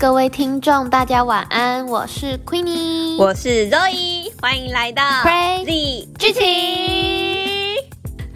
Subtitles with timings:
[0.00, 6.42] 各位听众，大家晚安，我是 Queenie，我是 Zoe，欢迎来到 Crazy 剧情，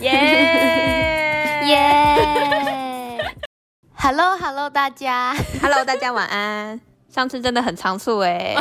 [0.00, 3.18] 耶耶
[3.94, 6.78] ！Hello Hello，大家，Hello 大家晚安。
[7.08, 8.54] 上次真的很仓促哎，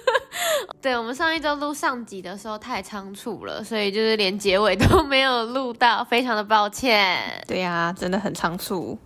[0.80, 7.44] 对，我们上一周录上集的时候太仓促了，所以就是连结尾都没有录到，非常的抱歉。
[7.46, 8.98] 对呀、啊，真的很仓促，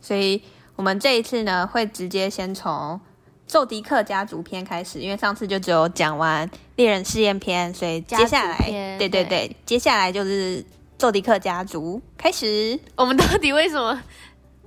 [0.00, 0.42] 所以
[0.82, 3.00] 我们这一次呢会直接先从
[3.46, 8.56] 宙迪克家族篇开始，因为上次就只有讲完猎人试验篇，所以接下来，
[8.98, 10.64] 对对对，对接下来就是
[10.98, 12.76] 宙迪克家族开始。
[12.96, 14.02] 我们到底为什么？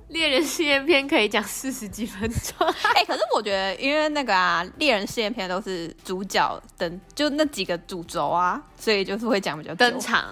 [0.08, 10.24] 猎人试验篇可以讲四十几分钟， 哎、欸，可是我觉得，因为那个啊，猎人试验篇都是主角等，就那几个主轴啊，所以就是会讲比较登场。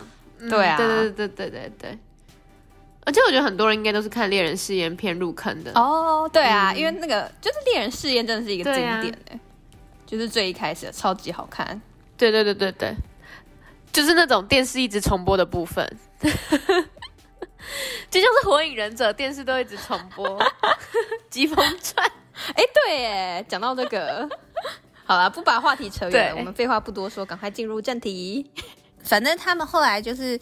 [0.48, 1.98] 对啊，对对对对对对。
[3.04, 5.70] 而且我觉得很多人应该都是看猎人试验片入坑的。
[5.74, 9.40] 哦，对啊，嗯、因为那个就是猎人试验真的是一个经典哎，啊、
[10.06, 11.80] 就是最一开始的超级好看。
[12.16, 12.94] 对对对对对，
[13.92, 15.86] 就是那种电视一直重播的部分。
[18.10, 20.26] 就像是火影忍者，电视都一直重播
[21.28, 22.06] 《疾风传》。
[22.54, 24.28] 哎，对耶，讲到这个，
[25.04, 28.48] 好了，不把话题扯远，我们废话不多说，赶快进入正题。
[29.02, 30.38] 反正他们后来就是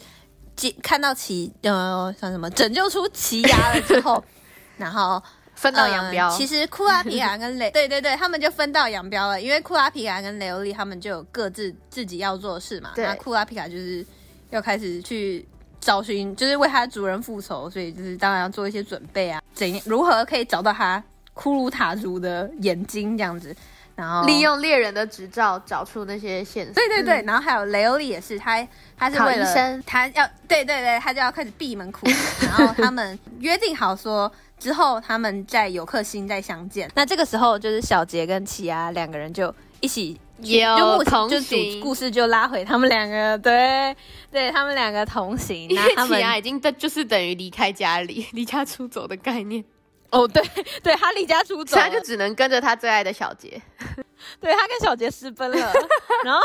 [0.81, 4.23] 看到奇呃，像什么拯救出奇犽了之后，
[4.77, 5.21] 然后
[5.55, 6.37] 分道扬镳、呃。
[6.37, 12.91] 其实库拉皮卡跟雷， 对对对，他们就分道扬镳了，因为库拉皮卡跟雷欧利他们就有各自自己要做的事嘛。
[12.95, 14.05] 那库拉皮卡就是
[14.49, 15.47] 要开始去。
[15.85, 21.03] 找寻就是为他的主人复仇，所以就是当然要做一些准备啊，怎样如何可以找到他
[21.35, 23.53] 骷髅塔族的眼睛这样子，
[23.95, 26.73] 然后利用猎人的执照找出那些线索。
[26.73, 32.07] 对对对，嗯、然后还有雷欧利也是，他他是为了他要对对对，他就要开始闭门苦
[32.41, 36.89] 然后他们约定好说之后他们在有克星再相见。
[36.95, 40.19] 那这个时候就是小杰跟奇亚两个人就一起。
[40.39, 43.95] 有就目前就主故事就拉回他们两个，对
[44.29, 45.69] 对，他们两个同行。
[45.69, 49.63] 因为奇亚已经就是等于离开家里、离家出走的概念。
[50.13, 50.41] 哦，对
[50.81, 53.61] 对，他离家出走，他就只能跟着他最爱的小杰。
[54.39, 55.73] 对，他跟小杰私奔了，
[56.23, 56.39] 然后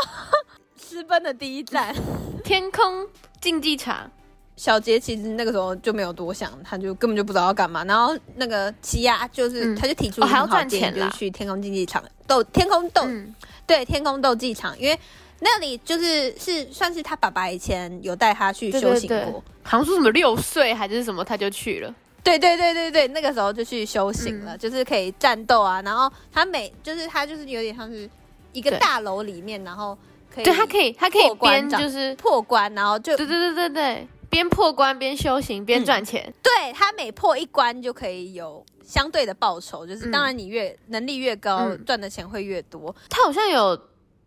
[0.77, 1.95] 私奔的第一站
[2.43, 3.07] 天空
[3.41, 4.11] 竞技场。
[4.59, 7.85] 小杰其实那个时候就没有多想，他就根本就不知道要干嘛。
[7.85, 13.03] 然后那个奇犽就是，嗯、他就提出还要赚钱，就是去天空竞技场斗天空斗。
[13.05, 13.33] 嗯
[13.65, 14.99] 对，天空斗技场，因为
[15.39, 21.95] 那里就是是算是他爸爸以前有带他去修行过，对对对，好像说什么六岁还是什么，他就去了。
[22.23, 25.81] 对对对对对，那个时候就去修行了，嗯、就是可以战斗啊。
[25.83, 28.09] 然后他每就是他就是有点像是
[28.53, 29.97] 一个大楼里面，然后
[30.35, 36.25] 可以对他可以他可以边就是破关，然后就对对对对对，边破关边修行边赚钱。
[36.27, 38.65] 嗯、对他每破一关就可以有。
[38.89, 42.97] 相对的报酬就是，当然你越、嗯、能力越高，赚、嗯、的钱会越多。
[43.11, 43.79] 他好像有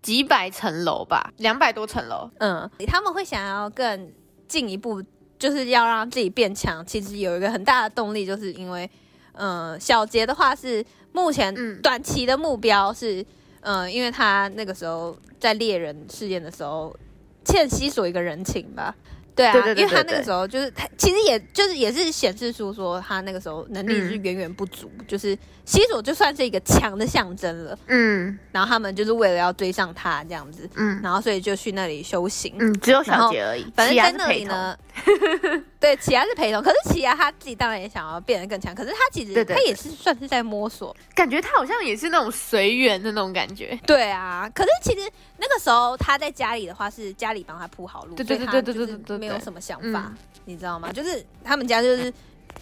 [0.03, 2.29] 几百层楼吧，两百多层楼。
[2.37, 4.13] 嗯，他们会想要更
[4.47, 5.01] 进一步，
[5.41, 6.85] 就是要让自己变强。
[6.85, 8.87] 其实有一个很大的动力，就是因为，
[9.33, 13.25] 嗯、呃，小杰的话是目前短期的目标是，
[13.61, 16.95] 嗯、呃，因为他那个时候在猎人事件的时候
[17.43, 18.95] 欠西索一个人情吧。
[19.35, 34.77] 对啊，因为他那个时候就是他，其实也就是也是显示出说他那个时候能力是远远不足，嗯、就是西索就算是一个强的象征了，嗯，然后他们就是为了要追上他这样子，嗯，然后所以就去那里修行，嗯，只有小杰而已，反正在那里呢，
[35.79, 50.91] 对，奇亚是陪同，可是奇亚他自己当然也想要变得更强，可是他其实他也是算是在摸索，感觉他好像也是那种随缘的那种感觉，对啊，可是其实那个时候他在家里的话是家里帮他铺好路，对对对对对对对，没有什么想法，嗯、你知道吗？
[50.91, 52.11] 就是他们家就是，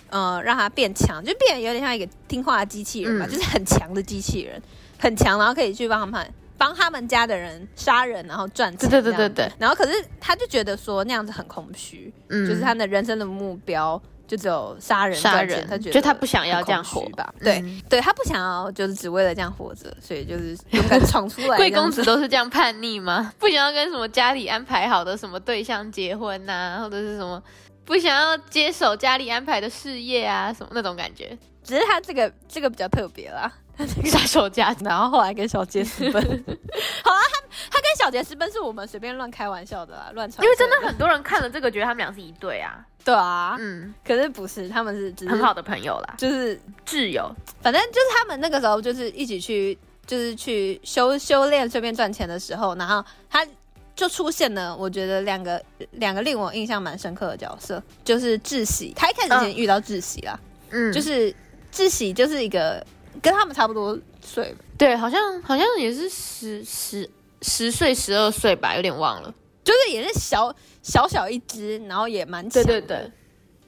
[0.10, 4.62] 呃，让他变强，就变得有点像一个听话的机器人吧，嗯、就是很强的机器人，
[4.98, 8.90] 很强，然后可以去帮他们帮他们家的人杀人，然后赚钱。
[8.90, 9.52] 对对对对对。
[9.58, 14.02] 然后可是他就觉得说那样子很空虚，嗯，就是他的人生的目标。
[14.30, 17.34] 就只有杀人杀人，他觉得就他不想要这样活吧？
[17.42, 21.58] 对，对他不想要，就是只为了这样活着，所以就是勇敢闯出来。
[21.58, 23.34] 贵公子都是这样叛逆吗？
[23.40, 27.42] 不想要跟什么家里安排好的什么对象结婚呐，或者是什么
[27.84, 31.36] 不想要接手家里安排的事业啊，什么那种感觉。
[31.64, 33.52] 只是他这个这个比较特别啦，
[34.06, 36.22] 杀手家，然后后来跟小杰私奔。
[37.04, 37.40] 好啊，他
[37.72, 40.44] 他跟小杰私奔是我们随便乱开玩笑的啦，乱传。
[40.44, 42.86] 因为真的很多人看了这个，觉得他们俩是一对啊。
[43.06, 53.48] 对啊，嗯，可是不是，他们是只是很好的朋友啦，就是挚友，反正就是他们那个时候就是一起去，就是去修修炼，顺便赚钱的时候，然后他
[53.96, 55.60] 就出现了，我觉得两个
[55.92, 60.38] 两个令我印象蛮深刻的角色，就是志喜，他一开始先遇到志喜啦，
[60.70, 61.34] 嗯，就是
[61.72, 62.86] 志喜就是一个
[63.22, 64.56] 跟他们差不多岁。
[64.78, 67.10] 对，好像好像也是十十
[67.42, 69.34] 十岁十二岁吧，有点忘了。
[69.64, 72.68] 就是也是小小小一只，然后也蛮强的。
[72.68, 73.12] 对对对。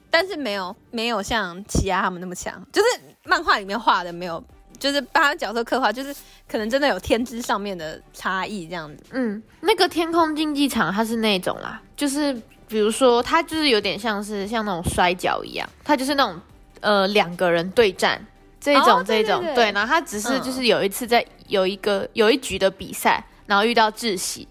[0.09, 2.87] 但是没有没有像奇犽他们那么强，就是
[3.23, 4.43] 漫画里面画的没有，
[4.77, 6.13] 就是把他角色刻画，就是
[6.49, 9.03] 可能真的有天资上面的差异这样子。
[9.11, 12.33] 嗯，那个天空竞技场它是那种啦，就是
[12.67, 16.37] 比如说它就是有点像是像那种摔跤一样，它就是那种
[16.81, 18.21] 呃两个人对战
[18.61, 24.47] 这种、哦、这种对，然后他只是就是有一次在有一个有一局的比赛，然后遇到志祺。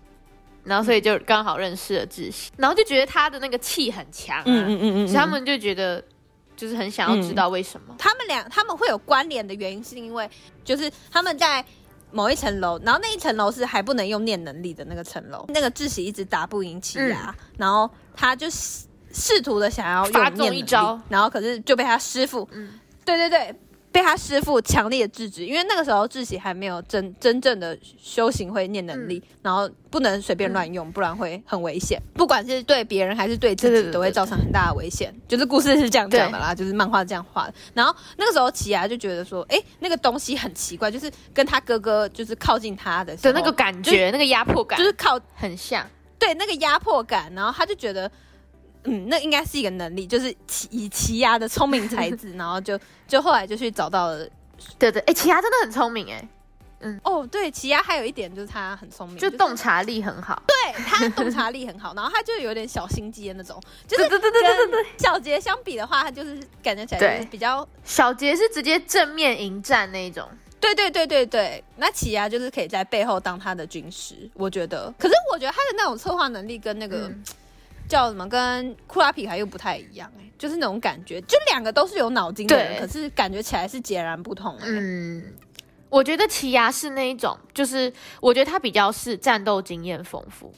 [0.62, 6.04] 然后，所以就刚好认识了志喜，然后就觉得他的那个气很强啊，嗯嗯嗯，所以他们就觉得
[6.54, 7.94] 就是很想要知道为什么。
[7.98, 10.28] 他们俩他们会有关联的原因，是因为
[10.62, 11.64] 就是他们在
[12.12, 23.56] 某一层楼，然后那一层楼是还不能用念能力的那个层楼，那个志喜一直打不赢奇犽，嗯，然后他就试图的想要发动，一招，然后可是就被他师傅，嗯，对对对。
[23.92, 32.00] 被他师傅强烈的制止，因为那个时候志喜还没有真真正的修行会念能力，嗯、然后不能随便乱用，嗯，不然会很危险。
[32.14, 35.12] 不管是对别人还是对自己，都会造成很大的危险。
[35.26, 37.54] 就是故事是这样讲的啦，就是漫画这样画的。
[37.74, 45.84] 然后那个时候奇牙就觉得说，哎，那个东西很奇怪，就是跟他哥哥就是靠近他的时候的那个感觉，那个压迫感，就是靠很像，
[46.18, 47.32] 对那个压迫感。
[47.34, 48.10] 然后他就觉得。
[48.84, 54.26] 嗯，那应该是一个能力，就是奇以奇犽的聪明才智，然后就 就后来就去找到了，
[54.78, 56.28] 对对，哎、欸，奇犽真的很聪明，哎，
[56.80, 70.26] 嗯，哦，对，奇犽还有一点就是他很聪明，就洞察力很好，就是、对他洞察力很好， 然后他就有点小心机的那种，就是对对对对对对，小杰相比的话，他就是感觉起来就是比较小杰是直接正面迎战那一种，
[70.58, 77.08] 对对对对对，那奇犽就是可以在背后当他的军师，我觉得，可是我觉得他的那种策划能力跟那个。
[77.08, 77.22] 嗯
[77.90, 78.26] 叫什么？
[78.28, 84.64] 跟库拉皮卡又不太一样哎、欸，就是那种感觉，就两个都是有脑筋的人，可是感觉起来是截然不同、欸。
[84.64, 85.34] 嗯，
[85.88, 90.54] 我觉得奇犽是那一种，就是我觉得他比较是战斗经验丰富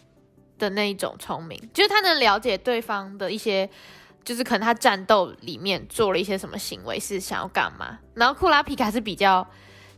[0.59, 3.69] 的那一种聪明，就是他能了解对方的一些，
[4.23, 7.99] 就是可能他战斗里面做了一些什么行为是想要干嘛。
[8.15, 9.45] 然后库拉皮卡是比较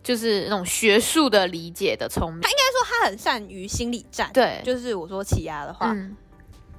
[0.05, 4.31] 就是那种学术的理解的聪明，他应该说他很善于心理战。
[4.33, 5.93] 对，就是我说奇犽的话。
[5.93, 6.17] 嗯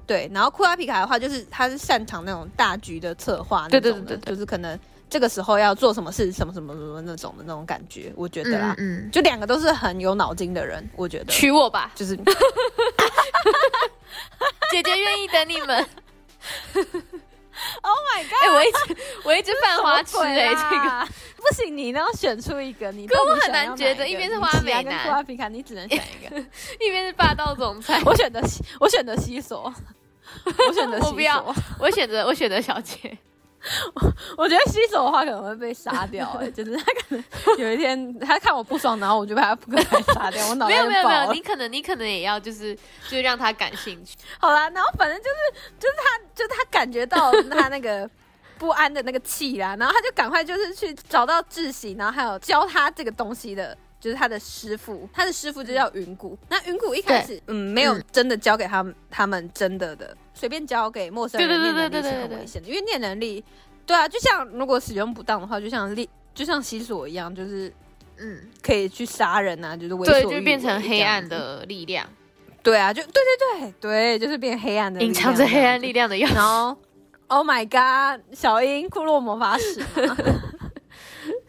[0.05, 4.17] 对，然后库拉皮卡的话，就是他是擅长那种大局的策划那种的，对对对。
[4.17, 4.79] 对，就是可能
[5.09, 9.11] 这个时候要做什么事，什么什么什么那种的那种感觉，我觉得啦，嗯，嗯。
[9.11, 11.25] 就两个都是很有脑筋的人，我觉得。
[11.25, 12.15] 娶我吧，就是
[14.71, 15.85] 姐姐愿意等你们。
[17.81, 18.33] Oh my god！
[18.43, 18.77] 哎、欸，我一直
[19.23, 21.07] 我一直犯花痴哎、欸，这个
[21.39, 26.37] 不行，你都要选出一个，你可我很难觉得，一边是花美男，库拉皮卡，你只能选一个，
[26.81, 28.41] 一边是霸道总裁，我选择
[28.77, 29.73] 我选择西索，
[30.67, 33.17] 我选择，我不要，我选择我选择小姐。
[33.95, 37.23] 我 我觉得西索的话可能会被杀掉、欸，哎，就是他可能
[37.57, 44.15] 有一天他看我不爽，然后我就把他扑克牌杀掉，我脑袋没有没有没有，你可能你可能也要就是就是让他感兴趣。
[44.37, 48.07] 好啦，然后反正就是就是他就是他感觉到他那个
[48.59, 56.37] 不安的那个气啦，然后他就赶快就是去找到志祺，然后还有教他这个东西的，就是他的师傅，他的师傅就叫云谷。
[56.49, 60.15] 那云谷一开始嗯没有真的教给他们、嗯、他们真的的。
[60.33, 63.43] 随便交给陌生人念能力是很危险的，因为念能力，
[63.85, 67.73] 对啊，就像如果使用不当的话，就像力，就像西索一样，就是
[68.17, 72.05] 嗯，可以去杀人啊，就是为所欲为，对，就变成黑暗的力量。
[72.61, 76.35] 对啊，就对对对对，就是变黑暗的，隐藏着黑暗力量的样子。
[76.35, 76.77] 然后
[77.27, 79.81] ，Oh my God，小樱库洛魔法使，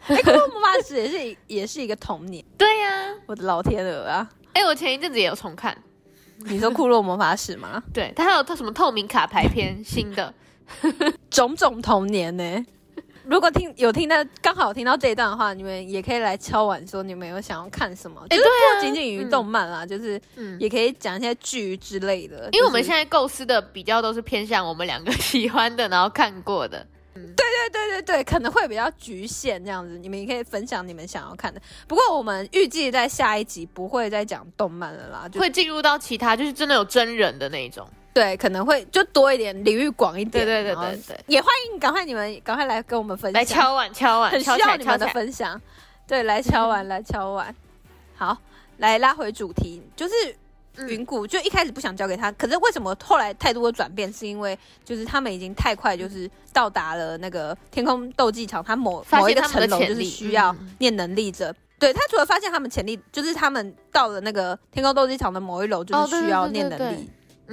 [0.09, 2.43] 哎、欸，库洛魔法使也是也是一个童年。
[2.57, 4.29] 对呀、啊，我的老天鹅啊！
[4.53, 5.77] 哎、欸，我前一阵子也有重看。
[6.45, 7.83] 你说库洛魔法使吗？
[7.93, 10.33] 对，它还有它什么透明卡牌片新的，
[11.29, 12.65] 种种童年呢？
[13.25, 20.21] 如果听有听到刚好听到这一段的话，你们也可以来敲碗说你们有想要看什么，欸、就是不仅仅于动漫啦，嗯、就是
[20.59, 22.47] 也可以讲一些剧之类的。
[22.53, 26.87] 因为我们现在构思的比较都是偏向我们两个喜欢的，然后看过的。
[27.35, 31.61] 对对对对对，可能会比较局限这样子，你们也可以分享你们想要看的。
[31.87, 37.87] 不过我们预计在下一集不会再讲动漫了啦，就会进入到其他，就是真的有真人的那一种。
[38.13, 40.45] 对，可能会就多一点，领域广一点。
[40.45, 45.61] 对对对对对，也欢迎赶快你们赶快来跟我们分享，来敲碗敲碗，很需要你们的分享。
[46.07, 47.55] 对，来敲碗来敲碗。
[48.15, 48.37] 好，
[48.77, 50.13] 来拉回主题，就是。
[50.87, 54.11] 云谷就一开始不想交给他，可是为什么后来态度的转变？
[54.13, 61.51] 是因为就是他们已经太快，就是到达了那个天空斗技场，他某某一个层楼就是需要念能力者。
[61.51, 67.09] 嗯、对他除了发现他们潜力，就是他们到了那个天空斗技场的某一楼，就是需要念能力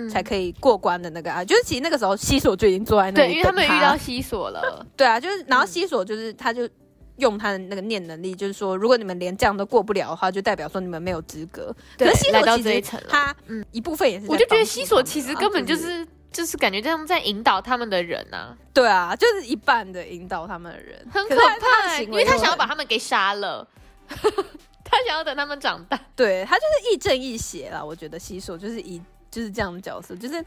[0.09, 1.45] 才可以过关的那个啊。
[1.45, 4.85] 就是其实那个时候西索就已经坐在那里，对，因为他们遇到西索了。
[4.97, 6.69] 对啊，就是然后西索就是他就
[7.16, 11.75] 用他的那个念能力，就是说，如果你们连这样都过不了的话，就代表说你们没有资格。
[11.97, 18.56] 对，可是西来到这一层，他嗯一部分也是，我就觉得西索其实根本就是、就是、就是感觉这样在引导他们的人啊。
[18.73, 23.66] 对啊，就是一半的引导他们的人，很可怕、欸，因为他想要把他们给杀了，
[24.09, 25.99] 他想要等他们长大。
[26.16, 30.44] 对，他就是亦正亦邪啦，我觉得西索就是以就是这样的角色，就是。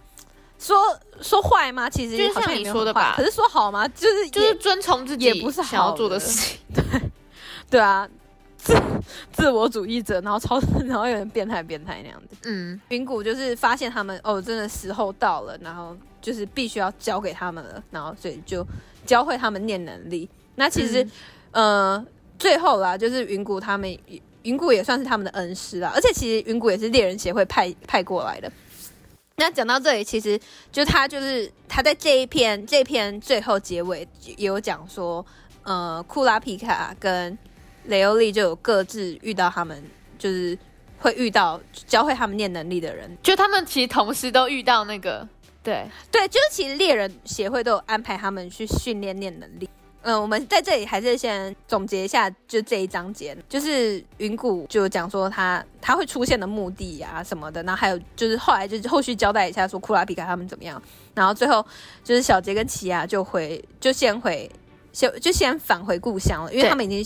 [0.60, 0.78] 说
[1.22, 1.90] 说坏吗？
[1.90, 3.14] 其实就像你说的吧。
[3.16, 3.88] 可是说好吗？
[3.90, 6.58] 就是就是遵从自己，也不是想要做的事情。
[6.74, 6.84] 对
[7.70, 8.08] 对啊，
[8.58, 8.76] 自
[9.32, 12.36] 自我主义者，然后超 然后有点变态变态那样子。
[12.46, 18.66] 嗯，云谷就是发现他们哦，真的时候到了，然后就是必须要交给他们了，然后所以就
[19.06, 20.28] 教会他们念能力。
[20.56, 21.04] 那其实、
[21.52, 22.06] 嗯、呃，
[22.40, 23.98] 最后啦，就是云谷他们
[24.44, 28.52] 云谷也算是他们的恩师啦，而且其实云谷也是猎人协会派派过来的。
[29.40, 30.40] 那讲到这里，其实
[30.72, 35.24] 就他就是他在这一篇这一篇最后结尾也有讲说，
[35.62, 37.38] 呃，库拉皮卡跟
[37.86, 39.80] 雷欧利就有各自遇到他们，
[40.18, 40.58] 就是
[40.98, 45.28] 会遇到教会他们念能力的人，就他们其实同时都遇到那个，
[45.62, 45.88] 对。
[46.12, 49.70] 对，就是其实猎人协会都有安排他们去训练念能力。
[50.08, 60.82] 嗯，我们在这里还是先总结一下，就这一章节，就是云谷就讲说他他会出现的目的啊什么的，然后还有就是后来就是后续交代一下说库拉皮卡他们怎么样，
[61.14, 61.66] 然后最后
[62.06, 64.50] 就是小杰跟奇犽就回就先回
[64.94, 67.04] 先就先返回故乡了，因为他们已经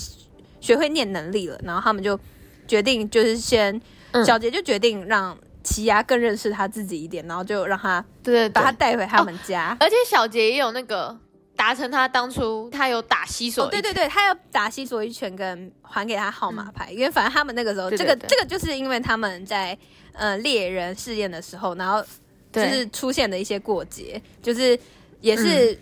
[0.60, 2.20] 学会念能力了，然后他们就
[2.67, 3.81] 决定就是先、
[4.12, 11.17] 嗯、小杰就决定让奇犽更认识他自己一点，然后就让他对把他带回他们家，哦、而且小杰也有那个。
[11.62, 19.77] 达成他当初他有打西索、哦，对对对，他要打西索一拳跟还给他号码牌、嗯，因为反正他们那个时候，对对对这个这个就是因为他们在
[20.13, 22.03] 呃猎人试验的时候，然后
[22.51, 24.77] 就是出现的一些过节，就是
[25.20, 25.77] 也是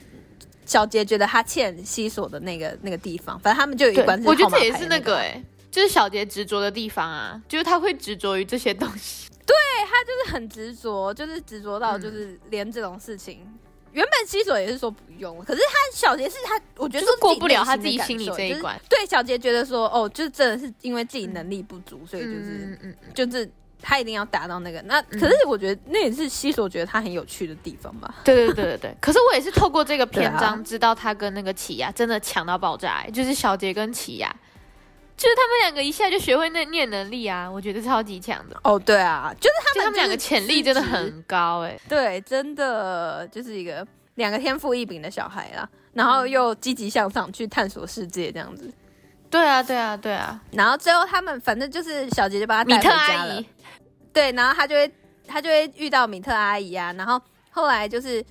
[0.66, 9.56] 小杰觉得他欠西索的那个那个地方，反正他们就有一关是、那个，我觉得这也是那个哎、欸，就是小杰执着的地方啊，就是他会执着于这些东西，对
[9.90, 13.48] 他就是很执着，就是执着到就是连这种事情。
[13.92, 18.80] 嗯原本西索也是说不用，可是他小杰是他，我觉得是过不了他自己心里这一关。
[18.88, 23.50] 对小杰觉得说，哦，就是真的是因为自己能力不足，所以就是，嗯嗯，就是
[23.82, 24.82] 他一定要达到那个。
[24.84, 28.14] 那可是我觉得那也是西索觉得他很有趣的地方吧。
[28.24, 28.96] 对对对对对。
[29.02, 34.30] 可是我也是透过这个篇章知道他跟那个奇亚真的强到爆炸，就是小杰跟奇犽。
[35.20, 38.80] 就是他们两个一下就学会那念能力啊，我觉得超级强的哦。
[38.80, 41.82] 对啊，就是他们，就他们两个潜力真的很高哎、欸。
[41.90, 43.86] 对，真的就是一个
[44.16, 48.74] 两个天赋异禀的小孩啦，然后又积极向上去探索世界这样子。
[49.30, 50.42] 对啊，对啊，对啊。
[50.54, 53.44] 然后最后他们反正就是小杰就把他带回家了。
[54.14, 54.90] 对，然后他就会
[55.28, 58.22] 他就会遇到米特阿姨啊，然后后来就是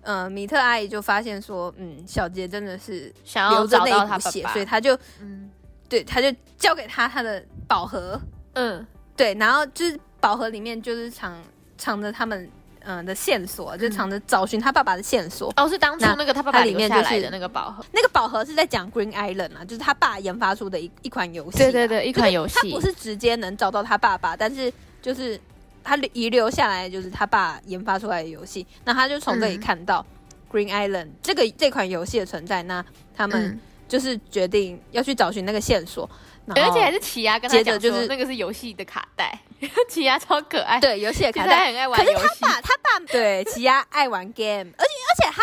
[0.00, 5.50] 嗯、呃，米特阿姨就发现说，嗯，小杰真的是想要找到他爸爸，所以他就嗯。
[5.88, 8.20] 对，他就交给他他的宝盒，
[8.54, 11.42] 嗯，对，然后就是宝盒里面就是藏
[11.78, 15.52] 藏着他们嗯的线索，嗯、就藏着找寻他爸爸的线索。
[15.56, 17.84] 哦，是当初那个他爸爸留下来的那个宝盒。
[17.92, 21.58] 那个宝盒是在讲 Green Island 啊，就是他爸研发出的一一款游戏。
[21.58, 22.54] 对对对，一款游戏。
[22.60, 25.40] 他不是直接能找到他爸爸，但是就是
[25.82, 28.66] 他遗留下来就是他爸研发出来的游戏。
[28.84, 30.04] 那他就从这里看到
[30.52, 32.62] Green Island 这个这款游戏的存在。
[32.64, 32.84] 那
[33.16, 33.46] 他们。
[33.46, 36.08] 嗯就是决定要去找寻那个线索，
[36.48, 39.36] 而且还是奇亚跟他讲，就是那个是游戏的卡带，
[39.88, 42.14] 奇亚超可爱，对，游戏的卡带很爱玩游戏。
[42.14, 45.42] 可是他爸，他爸对奇亚爱玩 game，而且而且他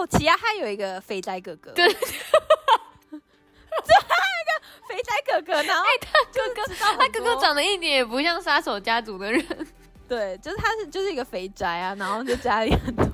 [0.00, 2.08] 哦，奇亚他有一个肥宅哥哥，对，就，他
[3.10, 4.52] 有一个
[4.88, 6.62] 肥宅哥哥，然后他哥哥，
[6.96, 9.44] 他哥哥长得一点也不像杀手家族的人，
[10.08, 13.11] 对，就是他是就是一个肥宅啊，然后就家里很多。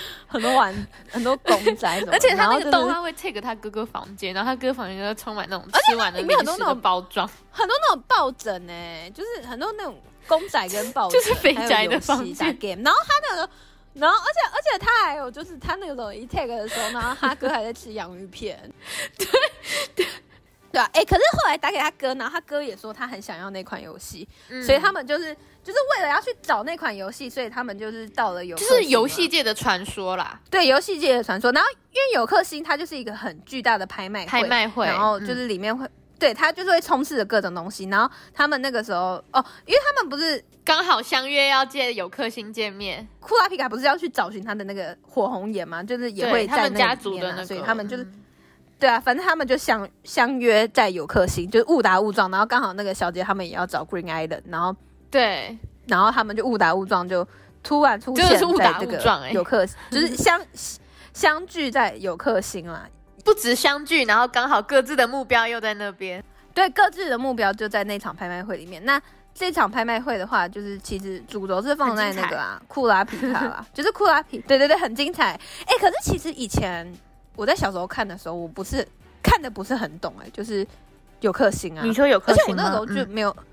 [0.26, 0.74] 很多玩
[1.10, 12.82] 很多公仔， 而且他那个动画会 take 他哥哥房间，然后他哥哥房间就充满那种吃完的里面很多那种包装，很多那种抱枕呢、欸，就是很多那种公仔跟抱枕， 就是肥宅的房间。
[12.82, 13.50] 然后他那个，
[13.94, 18.58] 然后而且而且他还有就是他那种一 take 的时候，然后他哥还在吃洋芋片，
[19.18, 19.26] 对
[19.94, 20.06] 对
[20.70, 25.36] 对啊，哎、欸，可是后来打给他哥，然后他哥也说他很想要那款游戏、嗯，所以他们就是。
[25.62, 30.40] 就是为了要去找那款游戏，所以他们就是到了游，就是游戏界的传说啦。
[30.50, 31.52] 对，游戏界的传说。
[31.52, 37.84] 然后因为有克星，它就是一个很巨大的拍卖会，拍卖会，然后就是里面会，嗯、对，它就是会充斥着各种东西。
[37.84, 45.82] 然后他们那个时候，哦，因为他们不是刚好相约要借有克星见面，库拉皮卡不是要去找寻他的那个火红岩吗？
[45.82, 48.22] 就是也会在那、啊、他们家族的那个，所以他们就是、嗯，
[48.80, 54.74] 对啊，反正他们就相相约在有克星，就是误打误撞，然后刚好那个小姐他们也要找 Green Island，然后
[55.12, 55.56] 对。
[55.86, 57.26] 然后他们就误打误撞，就
[57.62, 58.38] 突然出现在
[58.80, 60.40] 这个有克，就是相
[61.12, 62.88] 相聚在有克星啦。
[63.24, 66.22] 不止相聚，然后刚好各自的目标又在那边。
[66.54, 68.84] 对，各自的目标就在那场拍卖会里面。
[68.84, 69.00] 那
[69.34, 74.38] 这场拍卖会的话，就是其实主轴是放在那个啊，库拉皮卡啦， 就是库拉皮。
[74.46, 75.32] 对对对，很精彩。
[75.66, 76.90] 哎，可是其实以前
[77.34, 78.86] 我在小时候看的时候，我不是
[79.22, 80.66] 看的不是很懂哎，就是
[81.20, 81.82] 有克星啊。
[81.84, 83.30] 你说有克星，而且我那个时候就没有。
[83.30, 83.44] 嗯、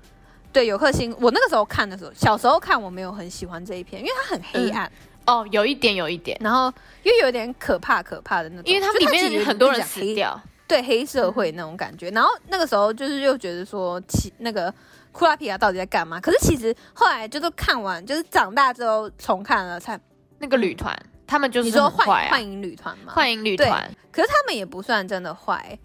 [0.52, 1.14] 对，有颗星。
[1.20, 4.90] 我那个时候看的时候，小时候看我没有很喜欢这一篇，因为它很黑暗。
[5.26, 6.36] 嗯、哦，有一点，有一点。
[6.40, 8.64] 然后又有点可怕，可怕的那种。
[8.64, 10.40] 因为它里面很多人死掉。
[10.66, 14.72] 对黑社会那种感觉，嗯、然后那个时候就是又觉得说，其那个
[15.10, 16.20] 库拉皮亚到底在干嘛？
[16.20, 19.98] 可是其实后来就是看完，就是长大之后重看了，才
[20.38, 23.12] 那个旅团，嗯、他们就是、啊、你说幻幻影旅团嘛？
[23.12, 25.76] 幻影旅团，可是他们也不算真的坏，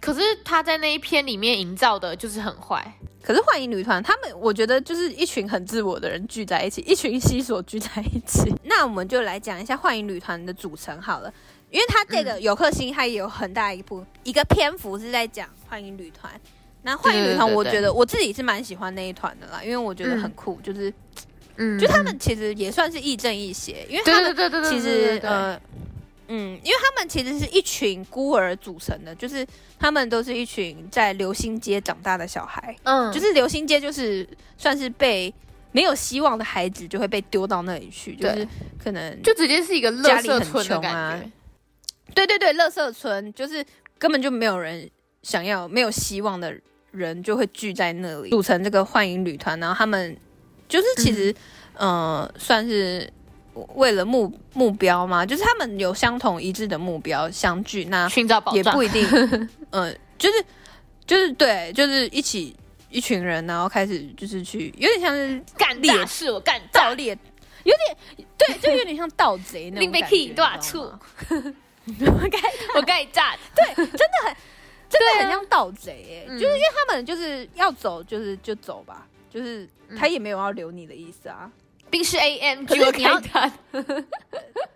[0.00, 2.92] 可是他在那一篇里面营造的就是很坏。
[3.20, 8.50] 可是幻影旅团，他们我觉得就是一群很自我的人聚在一起，一群西索聚在一起。
[8.64, 11.32] 那我们就来讲一下幻影旅团的组成好了。
[11.70, 16.32] 因为他这个有克星，他也有很大一部、嗯、一个篇幅是在讲幻影旅团。
[16.80, 20.94] 那幻影旅团，我觉得我自己是蛮喜欢那一团的啦，因为我觉得很酷，嗯、就是，
[21.56, 25.60] 嗯，就他们其实也算是亦正亦邪，因为他们其实呃，
[26.28, 29.46] 嗯，因为他们其实是一群孤儿组成的，就是
[29.78, 35.32] 他们都是一群在流星街长大的小孩，嗯，就是流星街就是算是被
[35.72, 38.46] 没有希望的孩子就会被丢到那里去，就是
[38.82, 41.30] 可能就直接是一个垃圾村的感觉。
[42.14, 43.64] 对对对，乐色村就是
[43.98, 44.88] 根本就没有人
[45.22, 46.54] 想要，没有希望的
[46.90, 49.60] 人就会聚在那里，组成这个幻影旅团。
[49.60, 50.16] 然后他们
[50.68, 51.30] 就是其实，
[51.74, 53.08] 嗯、呃，算是
[53.74, 57.84] 为了目目标吗，就是他们有相同一致的目标相聚。
[57.86, 58.56] 那寻找宝藏。
[58.56, 60.44] 也不一定，嗯、 呃，就是
[61.06, 62.54] 就是对，就是一起
[62.90, 67.16] 一群人，然后开始就是去，有点像是干猎事，我干盗猎，
[67.64, 70.80] 有点对，就有点像盗贼那种 感觉，多少处。
[70.80, 72.38] 我该
[72.76, 74.36] 我该炸，对，真的很，
[74.90, 81.50] 真的很像盗贼哎，就是因为他们就是要走，就是就走吧，就是他也没有要留你的意思啊。
[81.50, 81.67] 冰
[82.04, 83.50] 室 AM，可是你要团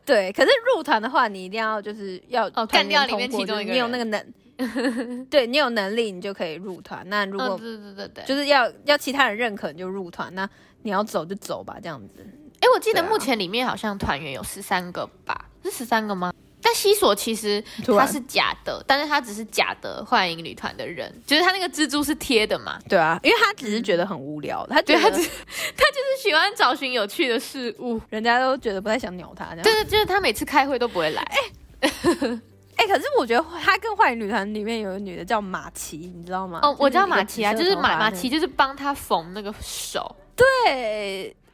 [0.04, 7.02] 对，可是入团的话，你一定要就是要哦干掉里面其中一个，你有那个能， 对你有能力，你就可以入团。
[7.08, 10.34] 那如果对对对对，就是要要其他人认可，你就入团。
[10.34, 10.48] 那
[10.82, 12.26] 你要走就走吧，这样子。
[12.60, 15.46] 哎，我记得目前里面好像团员有十三个吧？
[15.64, 16.32] 是十三个吗？
[16.62, 22.78] 但西索其实他是假的，但是他只是假的幻影女团的人，就是他那个蜘蛛是贴的嘛？
[22.88, 29.46] 对啊，因为他只是觉得很无聊，他觉得他只他就是喜欢找寻有趣的事物，人家都觉得不太想鸟他。
[29.46, 31.22] 这样对对，就是他每次开会都不会来。
[31.80, 32.40] 哎哎、欸
[32.76, 36.60] 欸，可是我觉得他跟幻影旅团里面有个女的叫马奇，你知道吗？
[36.62, 40.14] 哦，我知道马奇啊，就是马马奇，就是帮他缝那个手。
[40.36, 40.46] 对，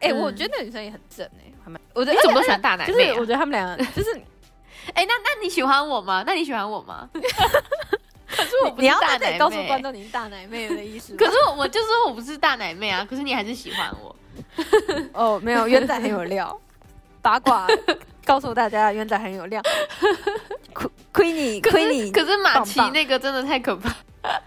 [0.00, 2.94] 哎、欸，嗯、我觉得那女生也很正哎、欸，还蛮，我觉得你怎么都喜欢大奶妹、啊？
[2.94, 4.20] 就是我觉得他们两个就是。
[4.94, 6.22] 哎，那那你喜欢我吗？
[6.26, 7.08] 那你喜欢我吗？
[8.28, 11.16] 可是我不是大奶妹，告诉观众你是大奶妹的意思。
[11.16, 14.14] 可是我我就说我不是大奶妹啊，可是你还是喜欢我。
[15.12, 16.58] 哦，没有，元仔很有料，
[17.22, 17.66] 八卦
[18.28, 19.62] 告诉大家，渊仔很有料。
[20.74, 22.12] 亏亏你，亏你。
[22.12, 23.88] 可是马奇那个真的太可怕。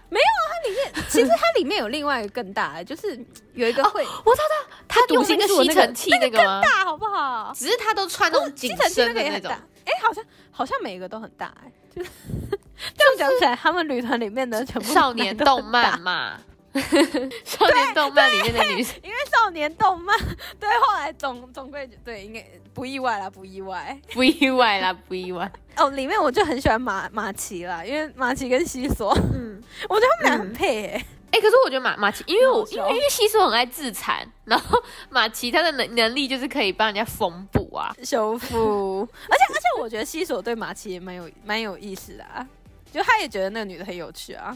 [0.08, 3.18] 没有啊，它里面其实它里面有另外一个更大的，就是
[3.54, 7.52] 有一个会，我知道他用那个吸尘器那个更大，好不好？
[7.56, 9.50] 只是他都穿那种 紧身的那种。
[9.50, 12.10] 哎，好像好像每一个都很大哎，就是
[12.96, 16.38] 这样讲起来，他们旅团里面的全部少年动漫嘛，
[17.44, 20.18] 少年动漫里面的女生，因为少年动漫，
[20.58, 25.50] 对，后来总总归对，应该不意外啦，不意外， 不意外啦，不意外。
[25.76, 31.06] 哦，里面我就很喜欢马马奇啦，因为马奇跟西索，嗯，我觉得他们俩很配哎。
[31.32, 42.46] 哎、欸，可是我觉得马马奇，因为我因为因为西索很爱自残，然后马奇他的能能力就是可以帮人家缝补啊、修复，而且而且我觉得西索对马奇也蛮有蛮有意思的啊，
[42.92, 44.54] 就他也觉得那个女的很有趣啊，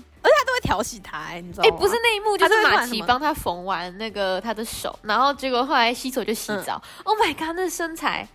[0.57, 1.69] 会调戏他、欸，你知道吗？
[1.69, 8.27] 哎、欸，不是那一幕，就是马奇帮他缝完那个他的手，然后结果后来西索就洗澡、嗯、， Oh my god，那身材。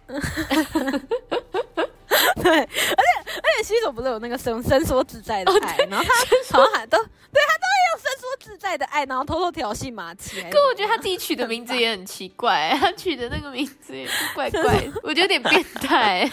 [2.43, 10.41] 对，而且而且西索不是有那个伸伸缩自在的爱，然后他好像还都对他都会用伸缩自在的爱，然后偷偷调戏马奇。
[10.51, 16.29] 可我觉得他自己取的名字也很奇怪，他取的那个名字也是怪怪的， 我觉得有点变态。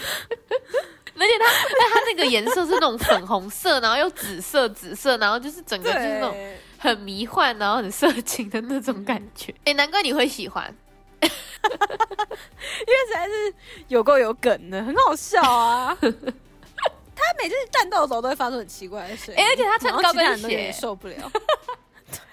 [1.19, 1.47] 而且它，
[1.79, 6.35] 但它那个颜色是那种粉红色，然后又紫色紫色，然后就是整个就是那种
[6.79, 9.55] 很迷幻，然后很色情的那种感觉。
[9.65, 10.75] 哎，难怪你会喜欢。
[11.21, 13.55] 因为实在是
[13.89, 15.97] 有够有梗的，很好笑啊！
[16.01, 21.17] 他每次战斗的时候都会发出很奇怪的声音，而且他穿高跟鞋也受不了。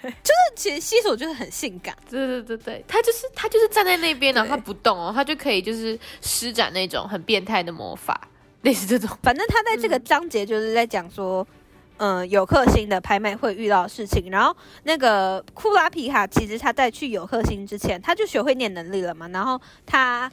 [0.03, 8.27] 对，就是其实西索就是很性感，对对对对，他就是他就是站在那边，然后他不动哦，他就可以就是施展那种很变态的魔法，
[8.65, 9.09] 类似这种。
[9.23, 11.47] 反正他在这个章节就是在讲说，
[11.97, 14.29] 嗯、呃，有克星的拍卖会遇到的事情。
[14.29, 19.27] 然后那个库拉皮卡其实他在去有克星之前，他就学会念能力了嘛。
[19.29, 20.29] 然后他，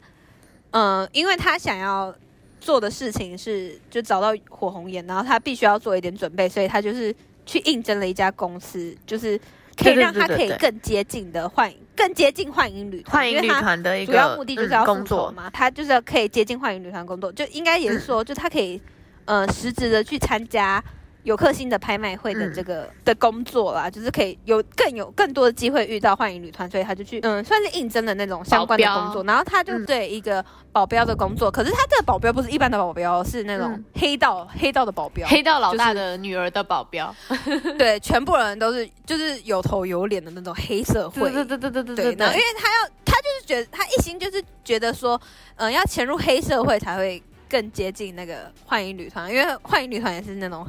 [0.71, 2.13] 嗯、呃，因为他想要
[2.59, 7.15] 做的事情是就找到火红岩，然后他必须要做一点准备，所以他就是
[7.45, 9.39] 去应征了一家公司，就是。
[9.75, 18.81] 可以让他可以更接近的幻，更接近幻影旅团，幻影旅团的一个主要目的就是要工作嘛，他就是要可以接近幻影旅团工作，就应该也是说，就他可以
[19.25, 20.83] 呃实质的去参加。
[21.23, 29.23] 有克星的拍卖会的这个、嗯、的工作啦，就是可以有更有更多的机会遇到幻影旅团，所以他就去嗯，算是应征的那种相关的工作。
[29.23, 37.13] 然后他就对一个保镖的工作，嗯、可是他这个保镖不是一般的保镖，是那种黑道、嗯、黑道的保镖，黑道老大的女儿的保镖。
[37.45, 41.31] 就是、对，全部人都是就是有头有脸的那种黑社会。
[41.31, 42.15] 对对对对对对。
[42.15, 45.19] 然后因为他要他就是觉得他一心就是觉得说，
[45.55, 47.23] 嗯，要潜入黑社会才会。
[47.49, 50.65] 更接近那个幻影旅团，因为幻影旅团也是那种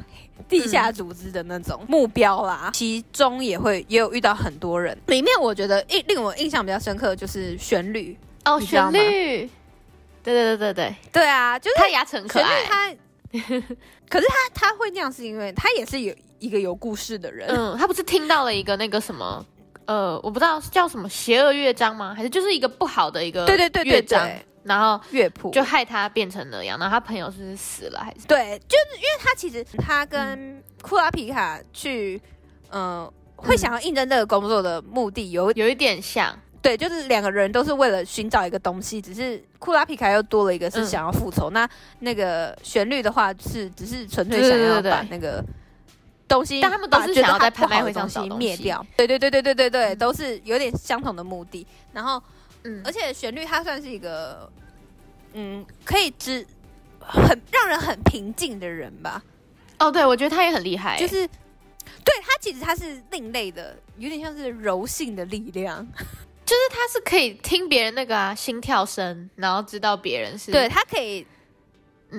[0.47, 2.63] 地下组织的那种目标啦。
[2.65, 9.49] 嗯、其中也会也有遇到很多人，里面我觉得印令我印象比较深刻的就是旋律哦，旋律，
[10.23, 12.63] 对对对对对对啊，就是他牙齿很可爱。
[12.63, 12.91] 他，
[14.09, 17.47] 可是他他会那样是因为他也是有一个有故事的人。
[17.49, 19.45] 嗯，他不是听到了一个那个什么
[19.85, 22.13] 呃，我不知道叫什么邪恶乐章吗？
[22.15, 24.29] 还是就是一个不好的一个对对对乐章。
[24.65, 25.51] 然后乐谱。
[25.51, 28.27] 就害他变成那样，然后他朋友是死了还是？
[28.27, 32.21] 对，就是因为他其实他跟库拉皮卡去，
[32.69, 45.43] 嗯、呃，会想要应征这个工作的目的有有一点像，对，就是两个人都是为了寻找一个东西，只是库拉皮卡又多了一个是想要复仇，嗯、那那个旋律的话是只是纯粹想要把那个
[46.27, 48.37] 东西，但他们都是想要在拍卖会上东西。
[48.37, 52.21] 灭掉，对对对对对对对，嗯、都是有点相同的目的，然后。
[52.65, 54.51] 嗯，而且旋律它算是一个，
[55.33, 56.45] 嗯，可以知
[56.99, 59.23] 很让人很平静的人吧。
[59.79, 65.85] 哦，对，我觉得他也很厉害，就是对他其实他是另类的，有点像是柔性的力量，
[66.45, 71.25] 就是他是可以听别人那个啊心跳声，然后知道别人是对他可以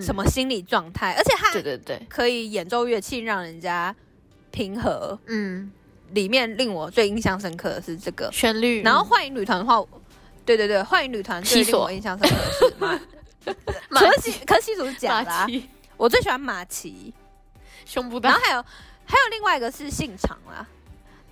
[0.01, 2.01] 什么心理状态，嗯、而且他对对对。
[2.09, 3.95] 可以演奏乐器让人家
[4.51, 5.19] 平和。
[5.27, 5.73] 嗯，
[6.11, 8.31] 里面令我最印象深刻的是这个。
[8.31, 9.83] 旋律，然后幻影旅团的话。
[10.47, 12.99] 对对对，幻影旅团最令我印象深刻的
[13.51, 13.57] 是
[13.91, 15.47] 马， 可惜可惜是假的。
[15.47, 17.13] 奇我最喜欢马奇，
[17.85, 18.31] 胸部大。
[18.31, 18.63] 然后还有
[19.05, 20.67] 还有另外一个是信长啦，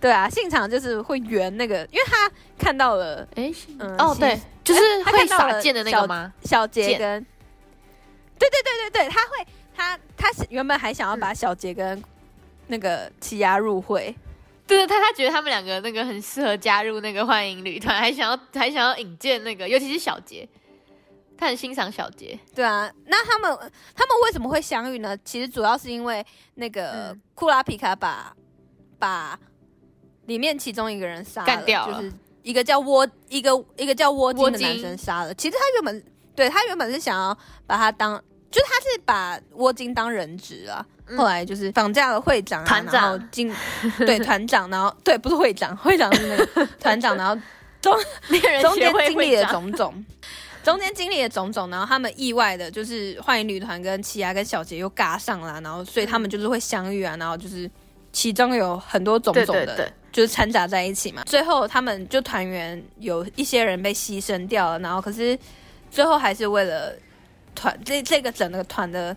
[0.00, 6.32] 对啊，信长就是会圆那个，因为他看到了，哎，嗯，哦对，就是会撒剑的那个吗？
[6.44, 7.24] 小杰跟，
[8.38, 9.46] 对对对对对，他会
[9.76, 12.02] 他他原本还想要把小杰跟
[12.66, 14.14] 那个奇犽入会。
[14.66, 20.48] 对对，他他觉得他们两个那个很适合加入那个欢迎旅团， 还想要还想要引荐那个，尤其是小杰，
[21.36, 22.38] 他很欣赏小杰。
[22.54, 23.50] 对啊，那他们
[23.94, 25.16] 他们为什么会相遇呢？
[25.24, 26.24] 其实主要是因为
[26.54, 28.34] 那个库拉皮卡把
[28.98, 29.38] 把
[30.26, 35.34] 里面其中一个人杀了，干掉了，就是一个叫窝一个一个叫窝金的男生杀了。
[35.34, 38.16] 其实他原本对他原本是想要把他当，
[38.50, 40.86] 就是他是把窝金当人质啊。
[41.16, 43.54] 后来就是绑架了会长、啊，团长然后进
[43.98, 47.34] 对 团长，然后对不是会长，会长是那个 团长，然后
[47.82, 47.94] 中
[48.62, 50.04] 中间经历了种种，
[50.62, 57.70] 中间经历了种种，然后他们意外的就是幻影旅团跟奇犽跟小杰又尬上了，然后所以他们就是会相遇啊，然后就是
[58.10, 61.22] 其中有很多种种的，就是掺杂在一起嘛。
[61.26, 65.38] 最后他们就团员，有一些人被牺牲掉了，然后可是
[65.90, 66.94] 最后还是为了
[67.54, 69.14] 团这这个整个团的。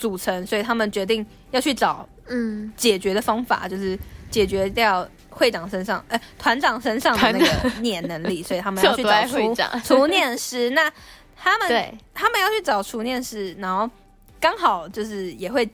[0.00, 3.98] 组成，所以他们决定要去找嗯解决的方法，嗯、就是
[4.30, 10.70] 解决掉会长身上哎团长身上的那个念能力，所以他们 要去找除除 念师。
[10.70, 10.90] 那
[11.36, 13.88] 他们他们要去找除念师，然后
[14.40, 15.68] 刚好就是也会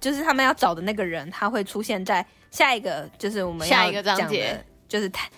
[0.00, 5.28] 就是他们要找的那个人，他会出现在下一个就是我们下一个章节，就是贪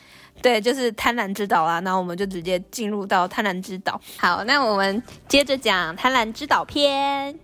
[0.42, 1.80] 对就是贪婪之岛啦。
[1.80, 4.00] 那我们就直接进入到贪婪之岛。
[4.16, 7.38] 好，那我们接着讲贪婪之岛篇。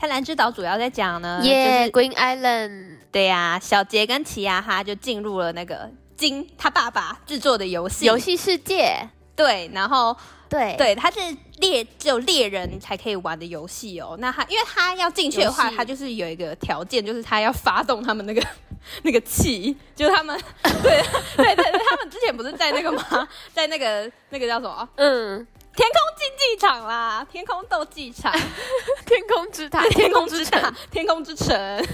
[0.00, 8.96] 贪婪之岛主要在讲呢，耶、yeah, Green Island，对呀、啊，小杰跟奇亚哈就进入了那个金他爸爸制作的游戏游戏世界，
[9.36, 10.16] 对，然后
[10.48, 11.20] 对对，他是
[11.58, 14.16] 猎只有猎人才可以玩的游戏哦。
[14.18, 18.42] 那他因为他要进去的话，他就是有一个条件，就是他要发动他们那个
[19.04, 20.34] 那个气，就是他们
[20.82, 21.02] 对
[21.36, 23.28] 对对对，他们之前不是在那个吗？
[23.52, 24.88] 在那个那个叫什么？
[24.96, 25.46] 嗯。
[25.80, 28.30] 天空竞技场啦，天空斗技场，
[29.06, 31.86] 天空之塔，天空之塔，天空之城，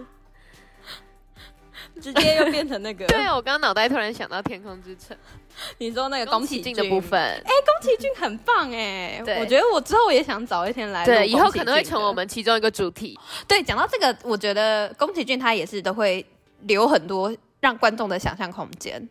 [1.98, 3.06] 直接又变成那个。
[3.06, 5.16] 对，我刚刚脑袋突然想到天空之城，
[5.78, 6.76] 你说那个宫崎骏。
[6.76, 11.02] 的部分，哎、欸，宫崎骏很棒哎，我觉得我之后也想找一天来。
[11.06, 13.18] 对，以后可能会成为我们其中一个主题。
[13.48, 16.22] 对，讲到这个，我觉得宫崎骏他也是都会
[16.64, 19.08] 留很多让观众的想象空间，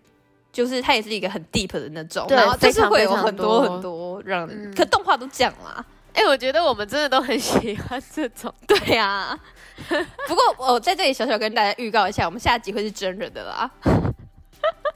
[0.52, 5.84] 就是它也是一个很 deep 的那种，对，然后就是会有很多很多让，嗯、可动画都讲啦。
[6.14, 8.54] 哎、欸，我觉得我们真的都很喜欢这种。
[8.68, 9.40] 对呀、啊，
[10.28, 13.72] 不过我在这里小小跟大家预告一下，我们下集会是真人的啦。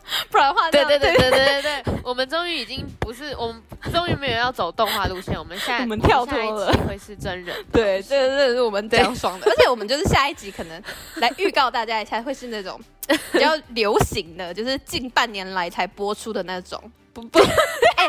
[0.29, 7.55] 不然的话，对对对对对对对，我们终于已经不是我们终于没有要走动画路线，我们现在我们跳脱了，会是真人。
[7.71, 10.81] 对，这个这是我们非常爽的， 而且我们就是下一集可能
[11.15, 12.79] 来预告大家一下，会是那种
[13.31, 16.79] 比较流行的，就是近半年来才播出的那种。
[17.13, 18.05] 不不，哎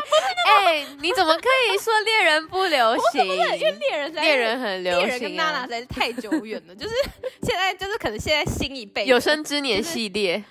[0.49, 3.23] 哎，你怎么可以说猎人不流行？
[3.25, 6.93] 因为猎人猎人很流行，猎人跟娜娜实在是太久远了，就是
[7.41, 10.43] 现在就是可能现在新一辈有生之年系列。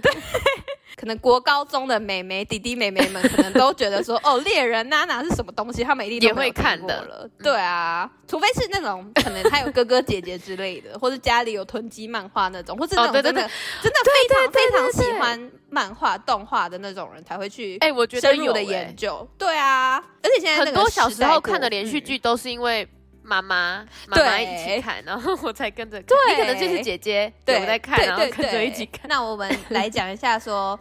[0.00, 0.12] 对，
[0.96, 5.82] 可能国高中的妹妹、弟弟、妹妹们可能都觉得说，哦，猎人娜娜是什么东西？
[5.82, 7.28] 他们一定也会看的了。
[7.42, 13.50] 对啊，除非是那种可能他有哥哥姐姐之类的，或者家里有囤积漫画那种，或是那种真的
[13.82, 17.78] 真的非常非常喜欢漫画动画的那种人才会去。
[17.80, 19.26] 哎，我觉得深入的研究。
[19.38, 22.88] 对啊，而且现在很多小时候看的连续剧都是因为。
[23.28, 26.06] 妈妈，妈妈一起看，然后我才跟着看。
[26.06, 29.02] 对，你可能就是姐姐，对，我在看，然后跟着一起看。
[29.06, 30.78] 那我们来讲一下，说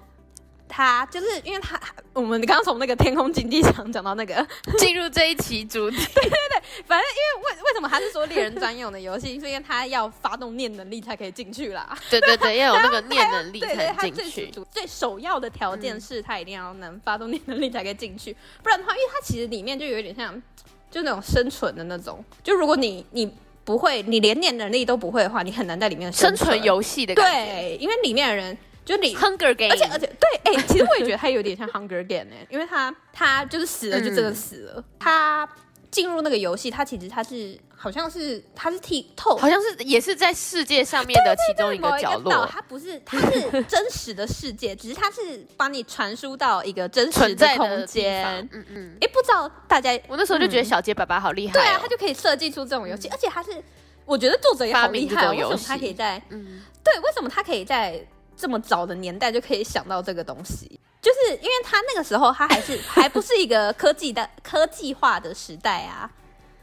[0.70, 1.78] 他就是因为他，
[2.14, 4.46] 我们刚刚从那个天空竞技场讲到那个
[4.80, 5.98] 进入这一期主题。
[6.16, 9.40] 对对对，反正因为为为什么他是说猎人专用的游戏？
[9.40, 11.98] 是因为他要发动念能力才可以进去啦。
[12.10, 14.52] 对对对，要有那个 念能力才能进去。
[14.72, 20.42] 最首要的条件是他一定要能发动念能力才可以进去，不然的话，因为他其实里面就有点像。
[20.90, 23.32] 就那种生存的那种，就如果你你
[23.64, 26.62] 不会，你连念能力都不会的话，你很难在里面生存。
[26.64, 35.50] 游戏的感觉，对，因为里面的人就你 Hunger Game，而且而且对，哎、欸，其实我也觉得他有点像 Hunger Game 呢、欸，因为他他就是死了就真的死了，嗯、他。
[35.90, 42.44] 进入那个游戏，它其实它是好像是它是剔透，好像是也是在世界上面的其中一个角落。
[42.48, 48.26] 它不是，它是 真实的世界，只是它是把你传输到一个真实的空间。
[48.52, 48.92] 嗯嗯。
[48.96, 51.62] 哎、欸，不知道大家，我那时候就觉得小杰爸爸好厉害、哦嗯。
[51.62, 53.64] 对啊，他就可以设计出这种游戏，嗯、而且他是，
[54.06, 55.30] 我觉得作者也好厉害。
[55.30, 56.20] 为什么他可以在？
[56.30, 58.04] 嗯，对，为什么他可以在
[58.36, 60.80] 这么早的年代就可以想到这个东西？
[61.00, 66.10] 就是因为他那个时候，他还是还不是一个科技的科技化的时代啊。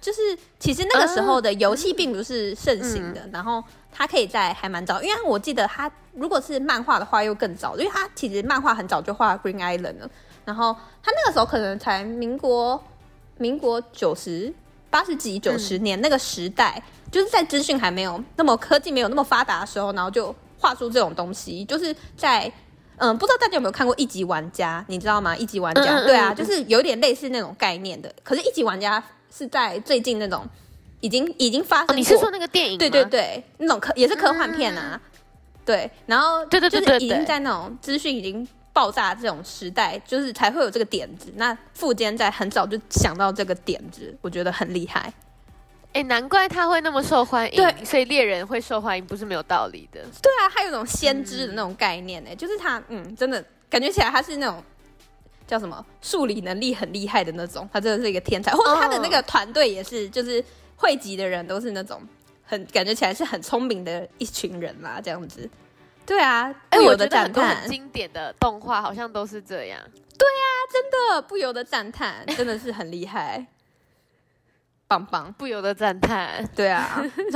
[0.05, 0.21] 就是
[0.59, 10.11] 其实那个时候的游戏并不是盛行的，嗯、然后它可以在还蛮早，因为我记得它如果是漫画的话又更早，因为它其实漫画很早就画 Green Island 了。
[10.45, 12.79] 然后它那个时候可能才民国
[13.39, 14.53] 民国九十
[14.91, 22.53] 八十几九十年那个时代，嗯、就是在资讯还没有那么科技没有那么发达的时候，然后就画出这种东西，就是在。
[22.97, 24.85] 嗯，不知道大家有没有看过一级玩家？
[24.87, 25.37] 你知道吗？
[25.37, 28.09] 一级玩家，嗯嗯嗯对啊，就是有点类似那种概念的。
[28.23, 29.03] 可是，一级玩家
[29.37, 30.47] 是在最近那种
[31.01, 31.87] 已经已经发生。
[31.89, 32.79] 哦，你是说那个电影？
[32.79, 34.93] 对对对，那种科也是科幻片啊。
[34.93, 35.01] 嗯、
[35.65, 41.33] 对，然后对对对，就是已经在那种资讯已经爆炸这种时代，就是才会有这个点子。
[41.37, 45.13] 那富坚在很早就想到这个点子，我觉得很厉害。
[45.93, 47.57] 哎，难怪他会那么受欢迎。
[47.57, 50.01] 对，所以猎人会受欢迎不是没有道理的。
[50.21, 54.61] 对啊，他有种先知的那种概念呢，嗯、就是他，嗯，真的感觉起来他是那种
[55.55, 58.51] 叫什么数理能力很厉害的那种，他真的是一个天才。
[58.59, 62.03] 或者他的那个团队也是，就是汇集的人都是那种
[62.43, 65.49] 很感觉起来是很聪明的一群人啦，这样子。
[66.05, 69.79] 对啊，哎，我觉得很经典的动画好像都是这样。
[70.19, 73.47] 对啊，真的不由得赞叹，真的是很厉害。
[74.89, 76.45] 棒棒，不由得赞叹。
[76.57, 77.01] 对啊，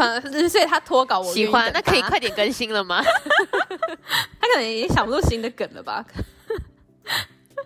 [0.50, 1.70] 所以他脱稿，我喜欢。
[1.72, 3.00] 那可以快点更新了吗？
[3.02, 6.04] 他可能已经想不出新的梗了吧？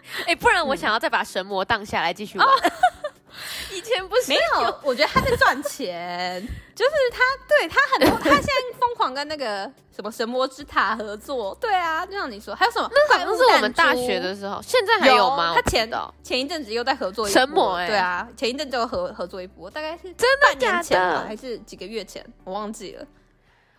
[0.23, 2.47] 哎、欸，不然我想要再把神魔荡下来继续玩。
[2.47, 2.71] 嗯
[3.73, 6.39] 以前不是没有，我觉得他在赚钱，
[6.77, 12.89] 就是他对他很多，他现在疯狂跟那个什么神魔之塔合作，对啊，就像你说，还有什么？
[12.93, 15.55] 那好像是我们大学的时候，现在还有吗？
[15.55, 15.91] 他前
[16.23, 21.25] 前一阵子又在合作一神魔，哎，对啊，前一阵就合合作一波，大概是真的假的？
[21.27, 22.25] 还是几个月前？
[22.45, 23.07] 我忘记了。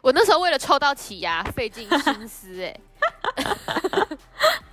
[0.01, 2.75] 我那时候为了抽到奇牙，费尽心思，哎，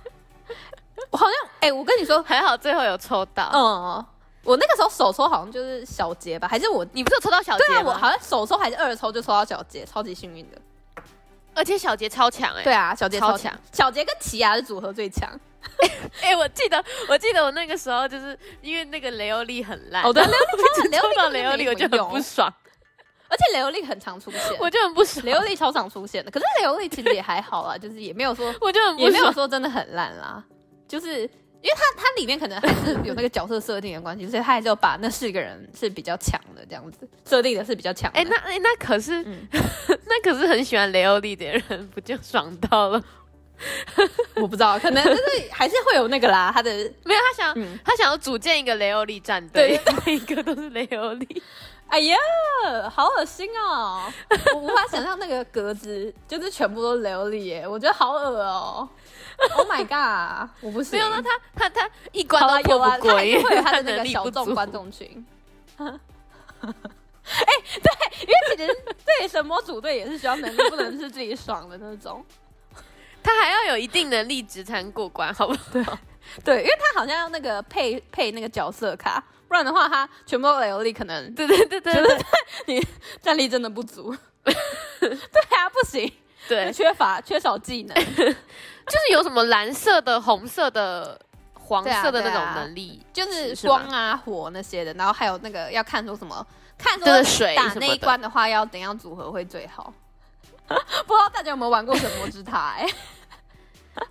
[1.61, 4.05] 哎，我跟你说，还好最后有抽到，嗯。
[4.43, 6.83] 我那个时候首抽好像就是小杰吧，还是我？
[6.93, 7.67] 你不是有抽到小杰吗？
[7.67, 10.57] 对啊，我好像首抽还是二抽就抽到小杰，超级幸运的。
[11.53, 12.63] 而且小杰超强哎、欸！
[12.63, 13.53] 对啊，小杰超强。
[13.71, 15.29] 小杰跟奇犽的组合最强。
[16.23, 20.23] 哎、欸，我记得，我记得我那个时候就是因为那个雷欧利很烂，哦对，
[20.89, 22.51] 雷欧利，雷欧利，雷欧利我就很不爽。
[23.29, 25.23] 而且雷欧利很常出现，我就很不爽。
[25.23, 30.43] 雷欧利超常出现的，可是雷欧利其实也还好啦，就是也没有说， 我就也没有说真的很烂啦。
[30.87, 31.29] 就是
[31.61, 38.11] 因为他他里面可能还是有那个角色设定的关系，所以他还是有把那四个人是比较强的这样子设定的是比较强。
[38.13, 39.47] 哎、欸，那哎、欸、那可是、嗯、
[40.05, 43.03] 那可是很喜欢雷欧利的人不就爽到了？
[44.37, 45.21] 我不知道，可能就是
[45.51, 46.51] 还是会有那个啦。
[46.51, 46.71] 他的
[47.05, 51.43] 没有，他想、嗯、他想要组建一个雷欧利战队，每一个都是雷欧利。
[51.87, 52.17] 哎呀，
[52.89, 54.11] 好恶心哦！
[54.55, 58.87] 我无法想象那个格子就是全部都是雷欧利耶，我觉得好恶哦
[59.57, 65.25] Oh my god，我不是没有那他他他一关都破不过，因为他的那个小众观众群。
[65.79, 72.23] 哎、欸，对，因为其实对神魔组队也是需要能力，不能是自己爽的那种。
[73.23, 75.59] 他还要有一定能力值才能过关，好不好？
[75.71, 75.83] 对，
[76.43, 82.25] 对，因为他好像要那个配配那个角色卡，不然的话他全部都雷欧利，可能对对对对，对，对，
[82.65, 82.87] 你
[83.21, 84.15] 战力真的不足。
[84.43, 85.13] 对
[85.51, 86.11] 啊，不行，
[86.55, 91.19] 对， 缺乏缺少技能， 就是有什么蓝色的、红色的、
[91.53, 96.45] 黄色的那种能力，啊啊、就是光啊、火那些的，然后还有那个要看出什么，
[96.77, 99.93] 看出水打那一关的话要怎样组合会最好。
[100.67, 102.75] 不知道大家有没有玩过神魔之塔？
[102.77, 102.87] 哎，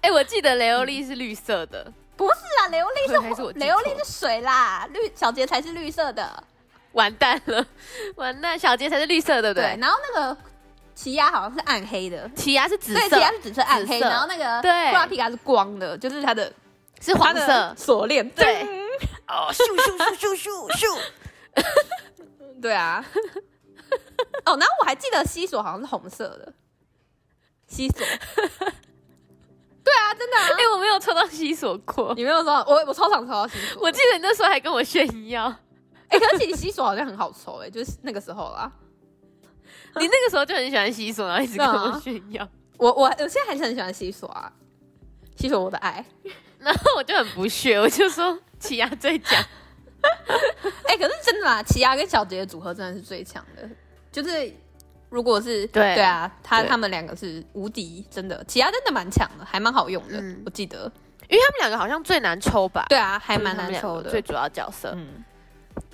[0.03, 6.44] 哎，我记得雷欧利是绿色的，嗯、不是啊，雷欧利是，是雷欧利是水啦，绿小杰才是绿色的，
[6.92, 7.66] 完蛋了，
[8.16, 9.76] 完蛋，小杰才是绿色的，对不对？
[9.76, 10.37] 对，然后那个
[10.94, 16.53] 奇犽好像是暗黑的，奇犽是紫色，对，奇犽是紫色暗黑，然后那个对布拉皮卡是光的，就是它的
[17.00, 18.62] 是黄色锁链，对，
[19.29, 20.98] 哦，咻咻咻咻咻咻，
[22.61, 23.05] 对啊。
[24.44, 26.53] 哦，然后我还记得西索好像是红色的，
[27.66, 28.07] 西索。
[29.83, 30.44] 对啊，真的啊！
[30.57, 32.64] 哎、欸，我没有抽到西索过，你没有抽到？
[32.68, 33.83] 我我超常抽到西索。
[33.83, 35.46] 我记得你那时候还跟我炫耀。
[36.09, 38.70] 哎、欸，可是其实西索好像很好抽，哎，就是那个时候啦。
[40.00, 42.48] 你那个时候就很喜欢西索，然后一直跟我炫耀。
[42.76, 44.53] 我我我现在还是很喜欢西索啊，
[45.37, 46.05] 西索我的爱。
[46.59, 49.42] 然后我就很不屑，我就说奇亚最强。
[50.87, 53.68] 哎、欸，可是真的啦，奇亚跟小杰的组合真的是最强的。
[54.12, 54.53] 就是，
[55.09, 60.20] 如果是对对啊，他他们两个是无敌，真的，奇亚真的蛮强的，还蛮好用的。
[60.20, 60.90] 嗯、我记得，
[61.29, 62.87] 因为他们两个好像最难抽吧？
[62.88, 64.11] 对啊，还蛮难抽的。
[64.11, 65.24] 最主要角色，嗯，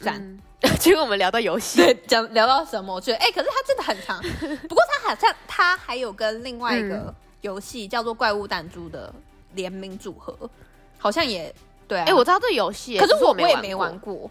[0.01, 0.40] 赞、嗯。
[0.81, 2.94] 结果我们聊到游戏，讲聊到什么？
[2.94, 4.20] 我觉得，哎、欸，可是它真的很长。
[4.68, 9.12] 不过它好像它还有跟另外一个游戏叫做《怪物弹珠》的
[9.55, 10.37] 联名组合，
[10.99, 11.55] 好像也
[11.87, 12.03] 对啊。
[12.03, 14.31] 哎、欸，我知道这游戏，可是我我也没玩过。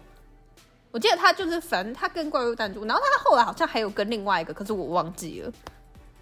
[0.90, 5.52] 我记得它就是，反正它跟怪物弹珠，然后它后来好像还有跟另外一个，可是我忘记了，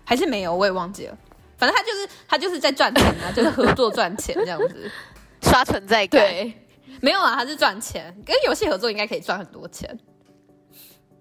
[0.05, 1.17] 还是没有，我也忘记了。
[1.57, 4.91] 反正它就是它就是在赚钱啊，就是合作赚钱这样子，
[5.43, 6.21] 刷存在感。
[6.21, 6.64] 对，
[7.05, 9.99] 没有啊，他是赚钱，跟游戏合作应该可以赚很多钱。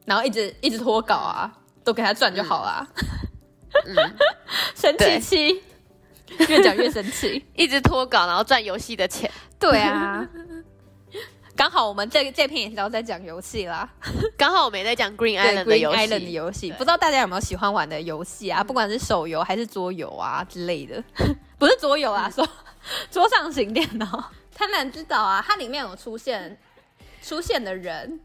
[0.05, 1.51] 然后一直一直脱稿啊，
[1.83, 2.87] 都给他赚就好啦。
[3.85, 3.95] 嗯，
[4.75, 5.61] 生气气，
[6.47, 9.29] 越讲越生气， 一直脱稿然后赚游戏的钱。
[9.59, 10.25] 对啊。
[11.53, 13.87] 刚好我们这个这篇也是要在讲游戏啦，
[14.37, 15.97] 刚好我们也在讲 Green Island 的游戏。
[15.97, 18.63] Green Island 的游戏，不知道大家有没有喜欢玩的游戏啊？
[18.63, 21.03] 不管是手游还是桌游啊之类的，
[21.59, 22.47] 不是桌游啊，说
[23.11, 24.31] 桌上型电脑。
[24.55, 26.57] 贪婪之岛啊，它里面有出现
[27.21, 28.19] 出现的人，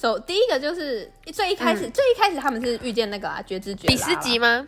[0.00, 3.88] 首、so, 第一个就是最一开始、嗯、最一开始他们是遇见那个啊觉知觉拉。
[3.88, 4.66] 比斯吉吗？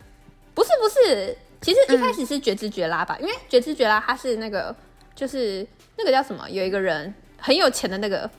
[0.53, 4.75] 不是不是，其实一开始是觉知觉拉吧，嗯、因为觉知觉拉他是那个
[5.15, 5.65] 就是
[5.97, 7.13] 那个叫什么，有一个人。
[7.43, 8.29] 很有钱的那个，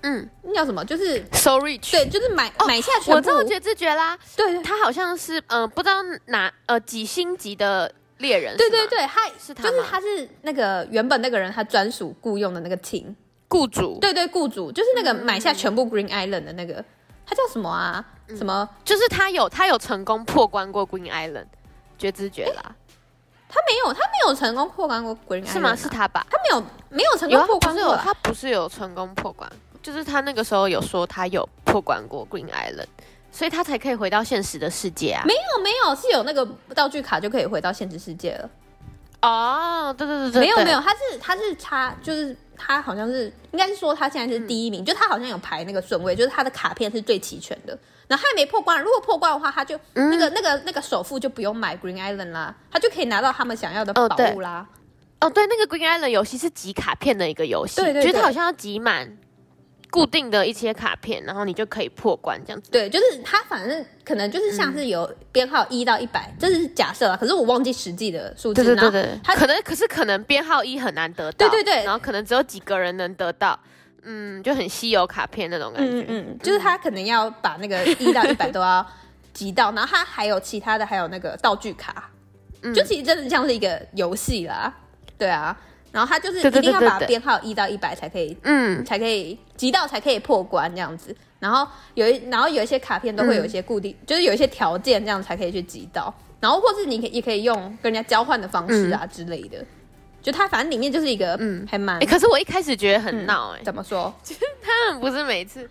[0.00, 0.84] 嗯，那叫什么？
[0.84, 3.12] 就是 so rich，对，就是买、哦、买下全部。
[3.12, 8.56] 我知道觉知觉拉，对，他好像是呃，不知道哪呃几星级的猎人。
[8.56, 13.14] 对对对，他是他，就是他是那个原本那个人他专属雇佣的那个 team
[13.48, 13.98] 雇主。
[14.00, 16.82] 对对，雇主就是那个买下全部 Green Island 的那个，
[17.26, 18.02] 他叫什么啊？
[18.28, 18.66] 嗯、什么？
[18.82, 21.46] 就是他有他有成功破关过 Green Island，
[21.98, 22.62] 绝知绝拉。
[23.54, 25.76] 他没有，他没有成功破关过 Green Island，啊、是吗？
[25.76, 26.26] 是他吧？
[26.30, 27.94] 他没有，没有成功破关过。
[27.96, 29.50] 他不是有成功破关，
[29.82, 32.86] 就是他那个时候有说他有破关过 Green Island，
[33.32, 35.24] 所以他才可以回到现实的世界啊。
[35.26, 38.50] 没有，没有，是有那个道具卡就可以回到现实世界了。
[39.22, 47.76] 哦，对对对对，没有没有，他是他是差，就是他好像是应该是说他现在是第一名，嗯、就他好像有排那个顺位，就是他的卡片是最齐全的。
[48.08, 54.66] 然后他还没破关，如果破关的话，他就、嗯、那个那个那个首付就不用买 Green Island 啦，他就可以拿到他们想要的宝物啦。
[55.20, 59.16] 哦，对，那个 Green Island 游戏是集卡片的一个游戏，对对，觉得它好像要集满
[59.92, 62.70] 固定的一些卡片，然后你就可以破关这样子。
[62.70, 68.64] 对，就是它反正可能就是像是有编号一到一百、嗯，这是假设啊，可是我忘记实际的数字。
[68.64, 73.58] 对对对对，它可能可是可能编号一很难得到，对对对，然后可能只有几个人能得到。
[74.04, 76.00] 嗯，就很稀有卡片那种感觉。
[76.08, 78.84] 嗯嗯，就是他可能要把那个一到一百都要
[79.32, 82.10] 集到， 然后他还有其他的，还有那个道具卡。
[82.62, 84.74] 嗯，就其实真的像是一个游戏啦。
[85.16, 85.56] 对啊，
[85.92, 91.14] 然后他就是一定要把编号一到一百才可以，嗯，才可以集到才可以破关这样子。
[91.38, 96.12] 然后有一，然后有一些卡片都会有一些固定，嗯、就是有一些条件，这样才可以去集到。
[96.40, 99.64] 然后或是你可也可以用跟人家交换的方式啊、嗯、之类的。
[100.22, 101.98] 就它反正里面就是一个，嗯，还蛮。
[102.06, 104.12] 可是我一开始觉得很闹，哎、嗯，怎么说？
[104.22, 105.68] 就 是他们不是每次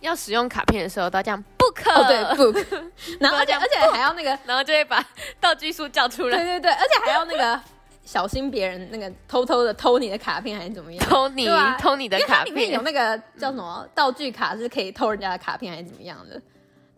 [0.00, 2.82] 要使用卡片的时候都这样 book，、哦、对 book，
[3.18, 5.02] 然后而且而且还要那个，然后就会把
[5.40, 7.60] 道具书叫出来，对对对，而且还要那个。
[8.08, 11.06] 小心别人那个偷偷的偷你的卡片还是怎么样？
[11.06, 16.40] 偷你、啊、偷你的卡片，里面有那个叫什么道具卡，是可以偷人家的卡片还是怎么样的？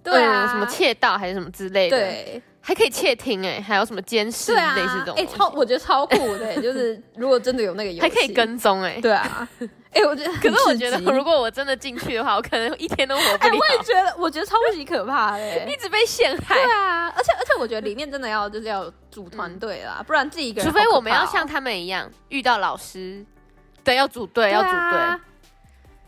[0.02, 1.96] 对啊，嗯、什么窃盗还是什么之类的？
[1.96, 5.14] 对，还可以窃听哎，还有什么监视类似这种？
[5.16, 9.00] 哎、欸，超我觉得超酷的，就是如果真的有那个游戏，还可以跟踪哎。
[9.00, 9.48] 对啊。
[9.92, 13.38] 哎、欸，我觉得，可是我觉得，如果我真的进去的话，我可能一天都活不了。
[13.40, 16.54] 哎、欸，我也觉得，我觉得超级可怕的， 一直被陷害。
[16.54, 20.62] 对啊，而且而且，我觉得里面真的要就是要组团队啦，嗯、不然自己一个。
[20.62, 23.26] 除非我们要像他们一样遇到老师，
[23.82, 25.20] 对，要组队，要组队。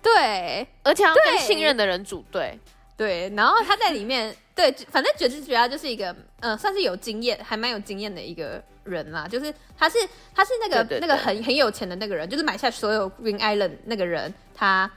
[0.01, 2.57] 对，而且要跟信任的人组队。
[3.03, 8.63] 对，然后他在里面，对，反正觉知觉啊就是一个，嗯、呃，算是有经验，还蛮有经验的一个。
[8.85, 9.97] 人啦，就是他是
[10.35, 14.91] 他是那个那个很很有钱的那个人，就是买下所有 Green Island 那个人，他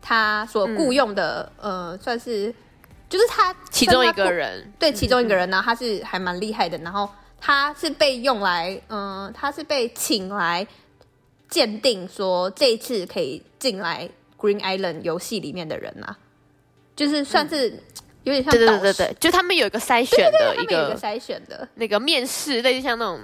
[0.00, 2.54] 他所雇佣的、嗯、呃，算是
[3.08, 10.64] 就是他其中一个人，对，其中一个人呢，他是还蛮厉害的，然后他是被用来，嗯、呃，他是被请来
[11.48, 16.14] 鉴定说这一次可以进来 Green Island 游戏里面的人呐，
[16.96, 17.68] 就是算是。
[17.68, 17.80] 嗯
[18.24, 23.20] 有点像对对对对，就他们有一个筛选的一个筛选的那个面试，类似像那种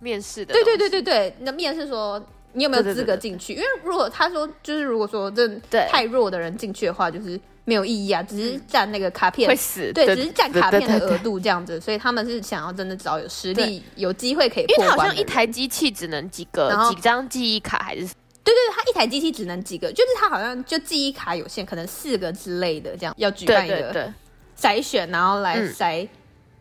[0.00, 0.52] 面试的。
[0.52, 3.54] 对对对对对，那面试说你有没有资格进去？
[3.54, 5.48] 因为如果他说就是如果说这
[5.88, 9.90] 太弱的人进去的话，就是没有意义啊，只是占那个卡片会死。
[9.94, 14.66] 对，只是占卡片的额度这样子，所以他们是想要真的找有实力、有机会可以。
[14.68, 18.08] 因为好像一台机器只能几个几张记忆卡，还是？
[18.44, 24.12] 对对对，他一台机器只能几个，就是他好像就记忆卡有限，可能四个之类的这样要举办一个。
[24.56, 26.08] 筛选，然后来筛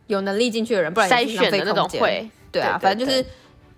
[0.07, 3.23] 有能力进去的人，嗯、不然筛选的那种会，对啊，对对对，反正就是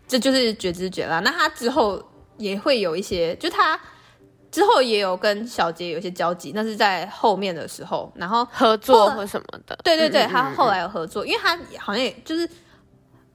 [0.07, 1.19] 这就是觉知觉啦。
[1.19, 2.01] 那他之后
[2.37, 3.77] 也会有一些，就他
[4.49, 9.77] 之后也有跟小杰有一些交集，那是在后面的时候，然后合作或什么的。
[9.83, 12.49] 对对对，他后来有合作，因为他好像也就是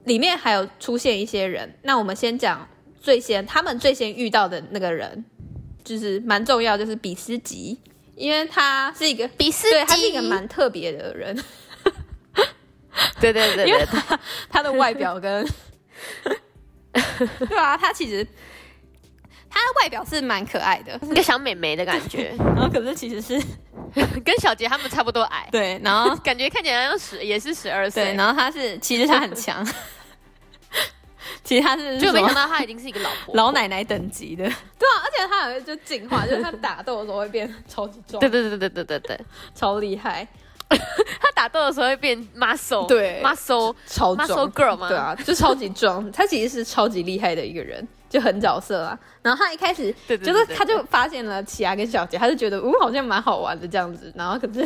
[0.05, 1.71] 里面还有出现一些人。
[1.83, 2.67] 那我们先讲
[3.01, 5.25] 最先他们最先遇到的那个人，
[5.83, 7.77] 就是蛮重要，就是比斯吉。
[8.15, 11.35] 因为他是一个比斯，对，他是一个蛮特别的人。
[13.19, 15.47] 对对对，对，因为他他的外表跟，
[16.93, 18.23] 对啊，他其实
[19.49, 22.35] 他的外表是蛮可爱的，一个小美眉的感觉。
[22.37, 23.41] 然后可是其实是
[24.23, 29.65] 跟小杰他们差不多矮，对，然后 感觉看起来像十也是十二岁，然后他是其实他很强。
[31.43, 39.19] 其实他是，就没想到他已经是一个老婆婆老奶奶等级的，对啊，而且他好像就进化，就是他打斗的时候会变 超级壮，对对对对对对对，
[39.53, 40.27] 超厉害。
[41.19, 46.09] 他打斗的时候会变 muscle，对，muscle 超 muscle girl 嘛，对啊，就超级壮。
[46.13, 48.97] 他其实是超级厉害的一个人，就很角色啊。
[49.21, 54.65] 然后他一开始就是他就发现了奇亚跟小杰，他就觉得嗯好像蛮好玩的这样子，然后可是。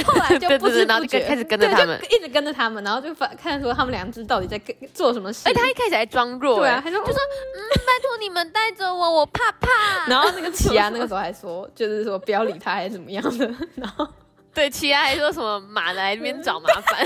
[0.04, 5.48] 后来就不知不觉开始跟着他们，一直跟着他们，然后就发看说他们两只到底在跟做什么事。
[5.48, 9.68] 哎，他一开始还装弱，对啊，还说就说嗯，拜托你们带着我，我怕怕。
[10.08, 13.46] 然后那个奇安那个时候还说，就是说不要理他还是怎么样的。
[13.76, 14.06] 然后
[14.54, 17.04] 对奇安还说什么马来那边找麻烦。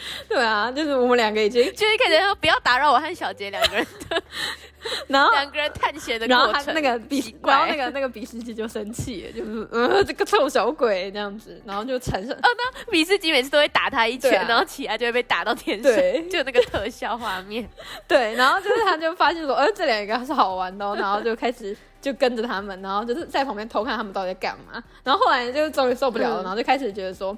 [0.28, 4.22] 对啊，就是我们两个已经就一开始说不要打扰我和小杰两个人的。
[5.08, 17.68] 然后两个人探险的过程，然后他那个比，然后那个那个比斯基就生气了，就是呃这个臭小鬼这样子，然后就产生，哦，那比斯基每次都会打他一拳，啊、然后起来就会被打到天上，对，就那个特效画面，
[18.06, 27.36] 对，然后就是他就发现说，呃这两个是好玩的，然后就开始就跟着他们，然后就是在旁边偷看他们到底在干嘛，然后后来就终于受不了了，嗯、然后就开始觉得说，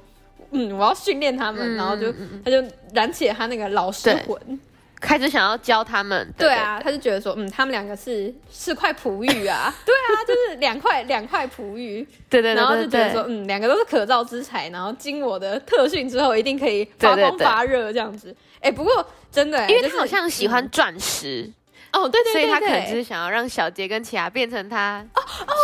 [0.52, 2.12] 嗯，我要训练他们，嗯、然后就
[2.44, 4.60] 他就燃起了他那个老师魂。
[5.00, 6.54] 开始想要教他们，对，对？
[6.54, 18.36] 啊，他就觉得说，嗯，他们两个是是块璞玉啊， 对啊，就是两块 两块璞玉，对对对，然后就觉得说，嗯，两个都是可造之材，然后经我的特训之后，一定可以发光发热这样子。
[18.60, 18.92] 哎，不过
[19.32, 21.50] 真的，因为他好像喜欢钻石。
[21.94, 25.02] 哦，对对对，所以他可能就是想要让小杰跟奇犽变成他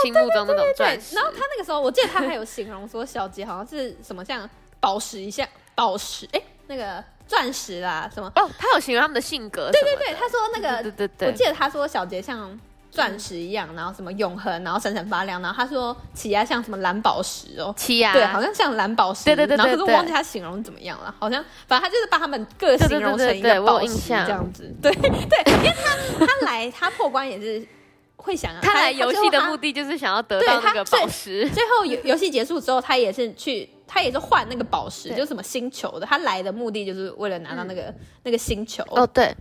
[0.03, 1.15] 心目中那种钻石。
[1.15, 4.49] 然后他那个时候，我记得他还有形容说，小杰好像是什么像
[4.81, 7.03] 宝石一下，宝石，哎，那个。
[7.29, 8.31] 钻石啦，什么？
[8.37, 9.69] 哦，他有形容他们的性格。
[9.73, 12.57] 对对对，他说那个，对对对，我记得他说小杰像
[12.89, 27.67] 钻石一样，然后什么永恒，然后闪闪发亮，然后他说奇亚像什么蓝宝石哦，奇亚对，好像像蓝宝石，对对对，然后可是我忘记他形容怎么样了，好像反正他就是把他们各形容成一个宝石这样子，对 对，因为他他来他破关也是
[28.15, 39.35] 会想要，他来游戏的目的就是想要得到那个宝石， 最后游游戏结束之后，他也是去他也是换那个宝石，就是什么星球的，他来的目的就是为了拿到那个那个星球哦，对。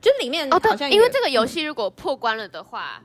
[0.00, 3.02] 就里面哦，对，因为这个游戏如果破关了的话，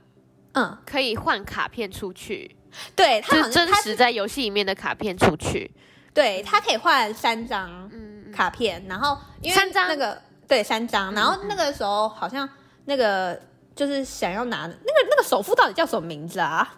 [0.54, 2.56] 嗯，可以换卡片出去。
[2.96, 5.70] 对，它是真实在游戏里面的卡片出去。
[6.14, 7.92] 对，他可以换三张
[8.34, 12.50] 卡片，然后因为那个对三张，然后那个时候好像
[12.86, 13.38] 那个
[13.76, 16.76] 就是想要拿那个那个首富到底叫什么名字啊？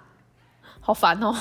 [0.80, 1.36] 好烦哦，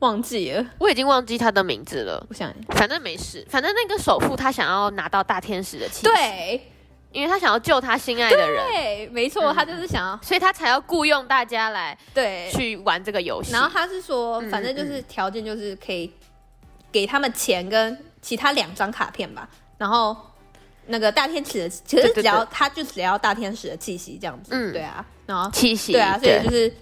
[0.00, 2.24] 忘记了，我已经忘记他的名字了。
[2.28, 6.02] 我想，反正没事，反正那个首富他想要拿到大天使的气息。
[6.04, 6.70] 对。
[7.12, 12.50] 因为他想要救他心爱的人，对，没错，嗯、他就是想要，所以他才要雇佣大家来对。
[12.52, 13.52] 去玩这个游戏。
[13.52, 16.12] 然后他是说，反正就是条件就是可以
[16.90, 19.48] 给他们钱跟其他两张卡片吧。
[19.78, 20.16] 然后
[20.86, 26.74] 那个大天使的，其实只要他就只要大天使的气息这样子，嗯，对啊，然后气息，对啊，所以就是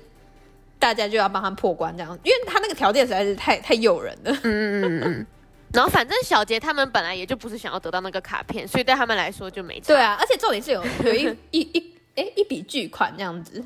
[0.82, 5.26] 大家就要帮他破关这样，因为他那个条件实在是太太诱人了，嗯嗯嗯嗯。
[5.72, 9.86] 然后反正小杰他们本来也就不是想要得到那个卡片，所以对他们来说就没差。
[9.86, 13.64] 对啊，而且重点是有有一一一哎一笔巨款这样子。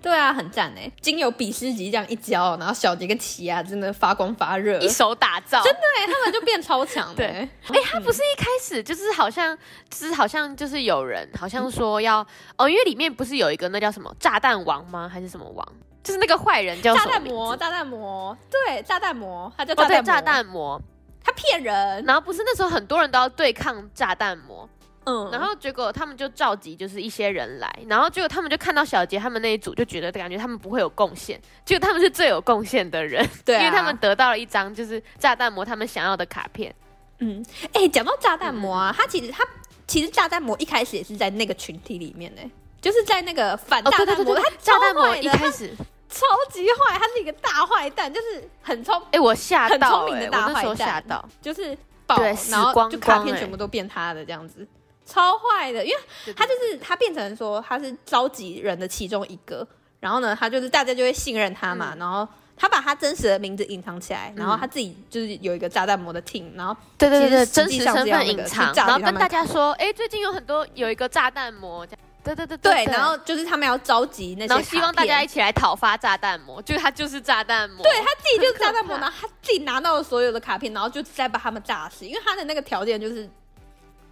[0.00, 0.90] 对啊，很赞哎！
[1.00, 7.12] 经由比斯吉这样一教，然后小杰跟奇亚真的发光发热，一手打造，真的哎，他们就变超强。
[7.16, 7.48] 对，哎，
[7.84, 9.56] 他不是一开始就是好像，
[9.90, 12.24] 就是好像就是有人好像说要
[12.56, 15.08] 哦，因为里面不是有一个那叫什么炸弹王吗？
[15.08, 15.66] 还是什么王？
[16.08, 20.82] 就是那个坏人叫炸弹魔，炸弹魔，对，炸弹魔，他叫炸弹魔，炸弹魔。
[21.22, 24.66] 他骗人，然后不是那时候很多人都要对抗炸弹魔，
[25.04, 36.74] 嗯，然后结果他们就召集就是一些人来，然后结果他们就看到小杰他们那一组就觉得感觉他们不会有贡献，结果他们是最有贡献的人，对、啊，因为他们得到了一张就是炸弹魔他们想要的卡片，
[37.18, 37.44] 嗯，
[37.74, 39.44] 哎、欸，讲到炸弹魔啊，嗯、他其实他
[39.86, 42.40] 其实炸弹魔一开始也是在那个群体里面呢，
[42.80, 45.76] 就是在那个反炸弹魔，哦、他炸弹魔一开始。
[46.08, 51.28] 超级坏，他是一个大坏蛋，就是很聪，哎，我吓到，很聪明的大坏蛋，吓到。
[51.42, 52.18] 就是爆，
[52.50, 54.66] 然后就卡片全部都变他的这样子，
[55.04, 55.98] 超坏的，因为
[56.34, 59.66] 他就是他变成说他是召集人的其中一个，
[60.00, 72.00] 然后呢，他就是大家就会信任他嘛，然后他把他真实的名字隐藏起来，然后他自己就是有一个炸弹魔的 team，然后对对对，真实身份隐藏，然后跟大家说，哎，最近有很多有一个炸弹魔这样。
[72.34, 83.28] 对对对对，然后就是他们要召集那些，然后希望大家一起来讨伐炸弹魔，就他就是炸弹魔，对他自己就是炸弹魔，然后他自己拿到了所有的卡片，然后就再把他们炸死，因为他的那个条件就是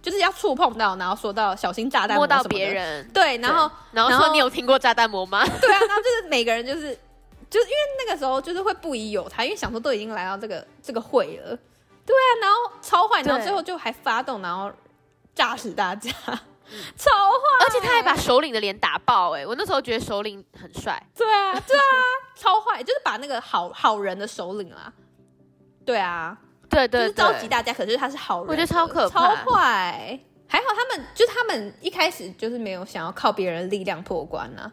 [0.01, 5.45] 就是要触碰到，然后说到小心炸弹魔，摸到别人，对，然后然后说你有听过炸弹魔吗？
[5.61, 6.97] 对啊，然后就是每个人就是
[7.49, 11.57] 就是因为那个时候就是会不疑有他，因为想说都已经来到这个这个会了，
[12.05, 14.71] 对啊，然后超坏，然后最后就还发动，然后
[15.35, 16.11] 炸死大家。
[16.95, 19.45] 超坏，而且他还把首领的脸打爆哎、欸！
[19.45, 21.01] 我那时候觉得首领很帅。
[21.15, 21.83] 对啊，对啊，
[22.35, 24.91] 超坏，就是把那个好好人的首领啊。
[25.85, 26.37] 对啊，
[26.69, 30.19] 对对，就是召集大家，可是他是好人，我觉得超可怕，超坏。
[30.49, 34.71] 还好他们，就是他们一开始就是没有想要靠别人的力量破关啊。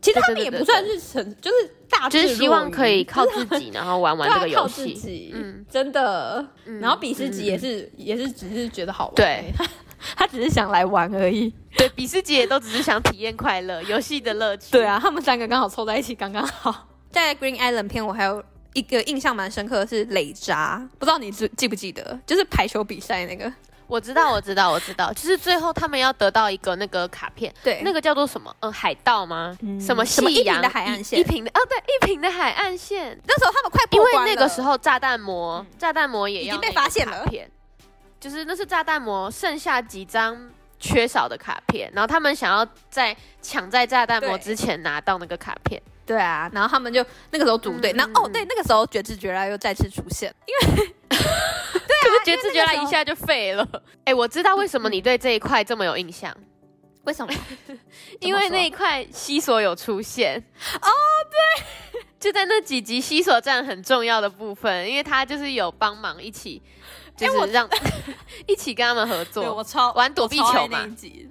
[0.00, 5.32] 其实他们也不算是成，就是大，就是希望可以靠自己，然后玩玩这个游戏。
[5.34, 6.46] 嗯，真的。
[6.80, 9.14] 然后比斯吉也是，也是只是觉得好玩。
[9.14, 9.52] 对。
[10.16, 14.72] 他只是想来玩而已，对，比斯吉也都只是想体验快乐 游戏的乐趣。
[14.72, 16.88] 对啊，他们三个刚好凑在一起，刚刚好。
[17.10, 18.42] 在 Green Island 片，我还有
[18.74, 23.52] 一个印象蛮深刻的是磊扎，不知道你记记不记得，就是排球比赛那个。
[23.86, 28.54] 我知道，我知道，我知道，就是最后他们要得到一个那个卡片，对，那个叫做什么？
[28.60, 29.56] 嗯，海盗吗？
[29.62, 30.30] 嗯、什么夕阳？
[30.30, 33.18] 一平的海岸线，一平的哦，对，一平的海岸线。
[33.26, 37.26] 那时候他们快破关了，因为那个时候炸弹魔，炸弹魔也要已经被发现了。
[38.20, 45.80] 就是那是炸弹魔剩下几张缺少的卡片，然后他们想要在抢在炸弹魔之前拿到那个卡片。
[46.04, 51.22] 对啊，然后他们就那个时候组队，然后、哦对，那个时候绝知绝来又再次出现，因为对啊，
[52.02, 53.62] 就是绝知绝赖一下就废了。
[54.04, 56.34] 哎、欸，我知道为什么你对这一块这么有印象，
[57.04, 57.30] 为什么？
[58.20, 60.42] 因为那一块西索有出现
[60.80, 60.88] 哦，
[61.30, 66.62] 对，就在那几集西索站很重要的部分，因为他就是有帮忙一起。
[67.26, 67.68] 就是让
[68.46, 70.88] 一起跟他们合作，我超玩躲避球嘛，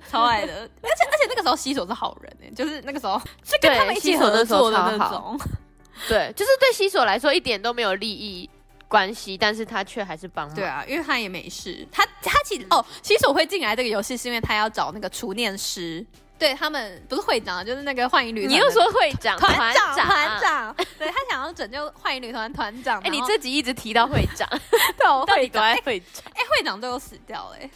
[0.09, 0.53] 超爱的。
[0.53, 5.39] 而且而且那个时候西索是好人哎，就是那个时候是跟他们一起合作的那种。
[6.07, 8.47] 对，就是对西索来说一点都没有利益
[8.88, 10.55] 关系，但是他却还是帮忙。
[10.55, 11.88] 对啊，因为他也没事。
[11.91, 16.05] 他他其实哦，西索会进来这个游戏是因为他要找那个除念师，
[16.38, 18.53] 对他们不是会长，就是那个幻影旅团。
[18.53, 23.01] 你又说会长团长团长，对他想要拯救幻影旅团团长。
[23.01, 24.47] 哎，你这集一直提到会长，
[24.97, 27.69] 对，我会长，会长，哎，会长最后死掉了，哎，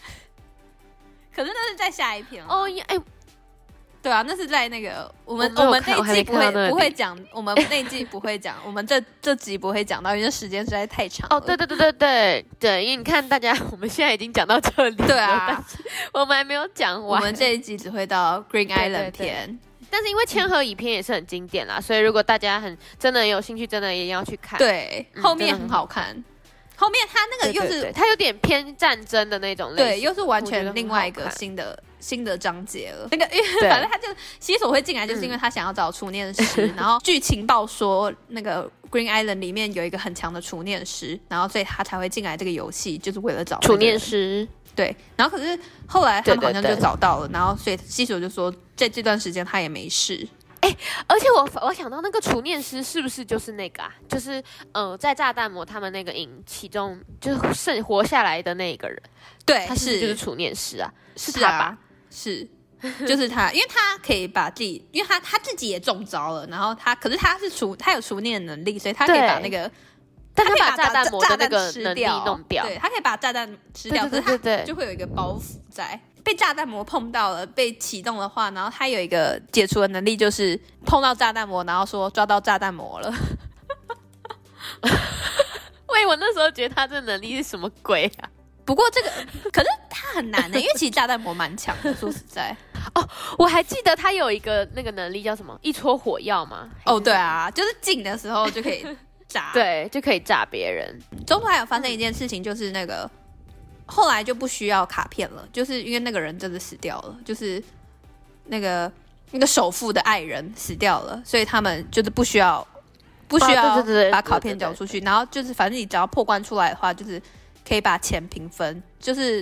[1.35, 2.99] 可是那是在下一篇哦，哎。
[4.01, 11.37] 对啊，那是在那个我们我，我们那一季不会不会讲，我们那一季不会讲，我们这这集不会讲到，因为时间实在太长了。
[11.37, 15.63] 哦，对对对对对对，因为你看大家，我们现在已经讲到这里了，对啊，
[16.13, 19.57] 我们还没有讲完，我们这一集只会到 Green Island 篇，对对对，
[19.91, 26.07] 但是因为千和乙篇也是很经典啦，所以如果大家很真的有兴趣，真的一定要去看，对，后面很好看。
[26.15, 26.23] 嗯
[26.81, 33.07] 后面他那个又是，他有点偏战争的那种类型，对，又是完全另外一个新的新的章节了。
[33.11, 34.07] 那个，因为反正他就
[34.39, 36.67] 西索会进来，就是因为他想要找除念师。
[36.67, 44.45] 嗯、然后据情报说，那个 Green Island 里面有一个很强的除念师，然后所以他才会进来这个游戏，就是为了找除念师。
[44.73, 50.27] 对，然后可是后来他们好像就找到了，然后所以西索就说，在这段时间他也没事。
[50.61, 50.77] 哎、欸，
[51.07, 53.91] 而且我我想到那个除念师是不是就是那个啊？
[54.07, 54.41] 就是
[54.71, 59.01] 呃，在炸弹魔他们那个营其中，就是剩活下来的那一个人，
[59.45, 61.77] 对，他是就是除念师啊，是他吧？
[62.11, 62.47] 是，
[63.07, 69.71] 就是他，因为他可以把自己，因为他他自己也中招了，然后他可是他是除他有除念能力，所以他可以把那个，
[70.35, 75.99] 但他把炸弹魔的那个能力弄掉，对，他可以把炸弹吃掉，可是他，就会有一个包袱在。
[76.23, 80.55] 被炸弹魔碰到了，被启动的话，然后他有一个解除的能力，就是
[80.85, 83.11] 碰到炸弹魔，然后说抓到炸弹魔了。
[85.89, 88.29] 喂，我那时候觉得他这能力是什么鬼啊？
[88.71, 89.09] 不过这个
[89.51, 91.93] 可是他很难的， 因为其实炸弹魔蛮强的。
[91.99, 92.55] 说实在，
[92.95, 93.05] 哦，
[93.37, 95.59] 我还记得他有一个那个能力叫什么？
[95.61, 96.69] 一撮火药吗？
[96.85, 98.85] 哦，对啊，就是近的时候就可以
[99.27, 100.97] 炸，对，就可以炸别人。
[101.27, 103.09] 中途还有发生一件事情，就是那个。
[103.87, 107.61] 后来就不需要卡片了，就是因为那个人真的死掉了，就是
[108.45, 108.89] 那个
[109.31, 112.65] 那个首富的爱人死掉了，所以他们就是不需要
[113.27, 117.21] 不需要把卡片交出去，然后就是反正你只要破关出来的话，就是
[117.71, 119.37] 可以把钱平分，就是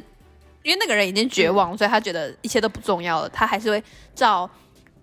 [0.62, 4.48] 因为那个人已经绝望，所以他觉得一切都不重要了，他还是会照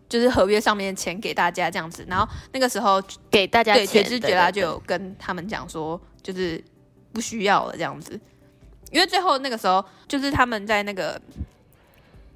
[0.09, 6.63] 就是合约上面的钱给大家这样子，然后那个时候给大家对绝知觉拉就有跟他们讲说，就是
[7.13, 8.13] 不需要了这样子。
[8.93, 11.21] 因为最后那个时候，就是他们在那个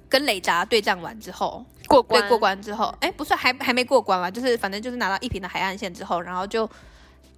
[0.09, 4.29] 跟雷达对战完之后过关，对，过关之后，哎，不是还还没过关嘛？
[4.29, 6.69] 就是反正就是拿到一瓶的海岸线之后，然后就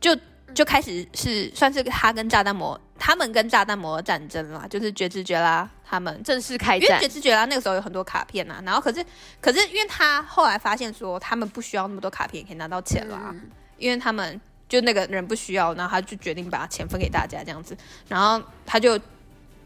[0.01, 0.17] 就
[0.55, 6.87] 就开始是算是他跟炸弹魔，他们跟炸弹魔的战争啦，就是绝知觉啦他们正式开战。
[6.87, 9.05] 因为绝知觉啦那个时候有很多卡片啊，然后可是
[9.41, 14.39] 可是因为他后来发现说他们不需要那么多卡片也可以拿到钱啦，嗯、因为他们。
[14.69, 17.77] 就那个人不需要，然后他就决定把钱分给大家这样子，
[18.07, 18.97] 然后他就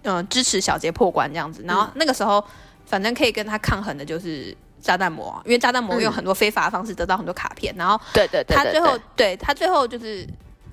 [0.01, 2.43] 嗯、呃、支持小杰破关这样子，然后那个时候
[2.85, 10.27] 反正可以跟他抗衡的就是炸弹魔，因为炸弹魔用很多非法的方式得到很多卡片，然后对对对，他最后对他最后就是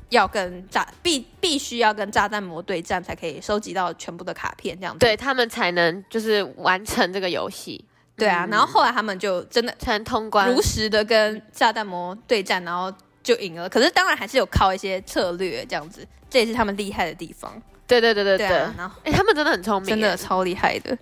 [0.08, 7.84] 要跟炸必必须要跟炸弹魔对战才可以收集到全部的卡片这样子，对他们才能就是完成这个游戏，
[8.16, 12.92] 对啊，然后后来他们就真的才能通关，如实的跟炸弹魔对战，然后。
[13.24, 17.50] 就赢了，可是当然还是有靠一些策略这样子，这也是他们厉害的地方。
[17.86, 20.92] 对对对对对，对啊、然后哎、欸，他们真的很聪明，真的超厉害的。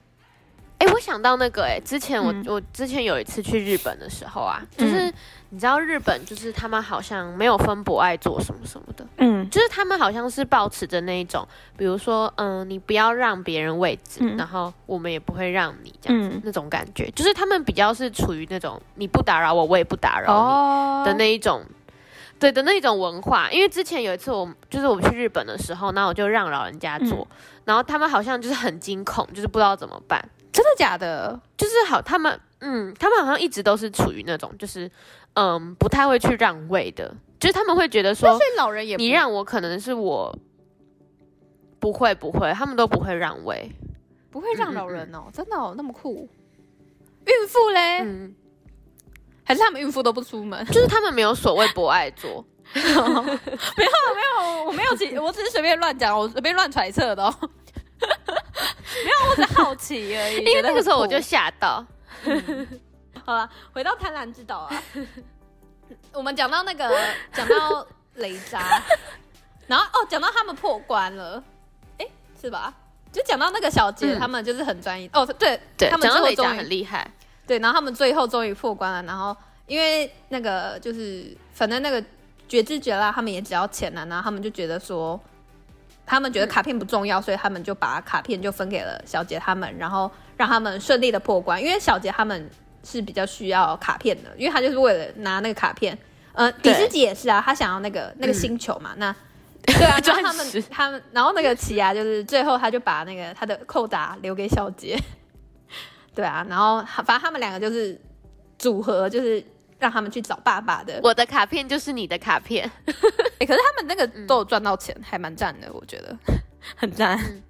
[0.79, 5.15] 哎、欸，我想到那个哎、欸，之前我、嗯、我之前有一次去日本的时候啊，就是、嗯、
[5.53, 11.47] 你知道日本就是他们好像没有分博爱做什么什么的，嗯，就是他们好像是保持着那一种，
[11.77, 21.61] 比如说嗯，你不要让别人位置，嗯、然后我们也不会让你这样子、嗯、那种感觉，就是他们比较是处于那种你不打扰我，我也不打扰你的那一种。
[21.61, 21.67] 哦
[22.43, 27.37] 对的那种文化，因为之前有一次我就是我们去日本的时候，那我就让老人家坐，嗯、
[27.67, 30.21] 然后他们好像就是很惊恐，就是不知道怎么办。
[30.53, 31.39] 真的假的？
[31.57, 34.91] 就是好，他们嗯，他们好像一直都是处于那种就是
[35.35, 40.33] 嗯不太会去让位的，就是他们会觉得说，老人也你让我可能是我
[41.79, 43.71] 不会不会，他们都不会让位，
[44.31, 46.29] 不会让老人哦，嗯嗯真的哦，那么酷。
[47.27, 47.99] 孕妇嘞？
[48.01, 48.35] 嗯。
[49.45, 53.43] 还是他们孕妇都不出门，就是他们没有所谓博爱座， 没有没
[53.83, 57.35] 有，我没有奇，我只是随便乱讲，我随便乱揣测的哦。
[58.01, 60.45] 没有，我只是好奇而已。
[60.45, 61.85] 因为那个时候我就吓到。
[62.25, 62.81] 嗯、
[63.25, 64.83] 好了，回到贪婪之岛啊，
[66.13, 66.91] 我们讲到那个，
[67.33, 68.83] 讲到雷扎，
[69.67, 71.43] 然后哦，讲到他们破关了，
[71.99, 72.07] 哎，
[72.41, 72.75] 是吧？
[73.13, 75.07] 就讲到那个小杰，嗯、他们就是很专一。
[75.13, 77.07] 哦，对对，他们最后终于很厉害。
[77.47, 79.03] 对，然后他们最后终于破关了。
[79.03, 82.03] 然后因为那个就是，反正那个
[82.49, 85.21] 绝知绝啦他们也只要钱了，然后他们就觉得说，
[86.13, 91.59] 他们觉得卡片不重要，嗯、所以他们就把卡片就分给了小杰他们，然后让他们顺利的破关。
[91.59, 92.51] 因为小杰他们
[92.85, 95.97] 是比较需要卡片的，因为他就是为了拿那个卡片。
[96.35, 98.91] 呃，迪斯吉也是啊，他想要那个那个星球嘛。
[98.97, 99.17] 嗯、那
[99.65, 104.99] 对啊，就他们 他们，然后那个奇亚就是最后他就把那个他的扣打留给小杰。
[106.15, 107.99] 对啊，然后反正他们两个就是
[108.59, 109.43] 组合，就是
[109.83, 111.01] 让他们去找爸爸的。
[111.03, 112.71] 我的卡片就是你的卡片。
[113.41, 116.17] 欸、可是他们那个都有赚到钱，嗯、还蛮赞的，我觉得
[116.77, 117.19] 很赞。
[117.19, 117.43] 嗯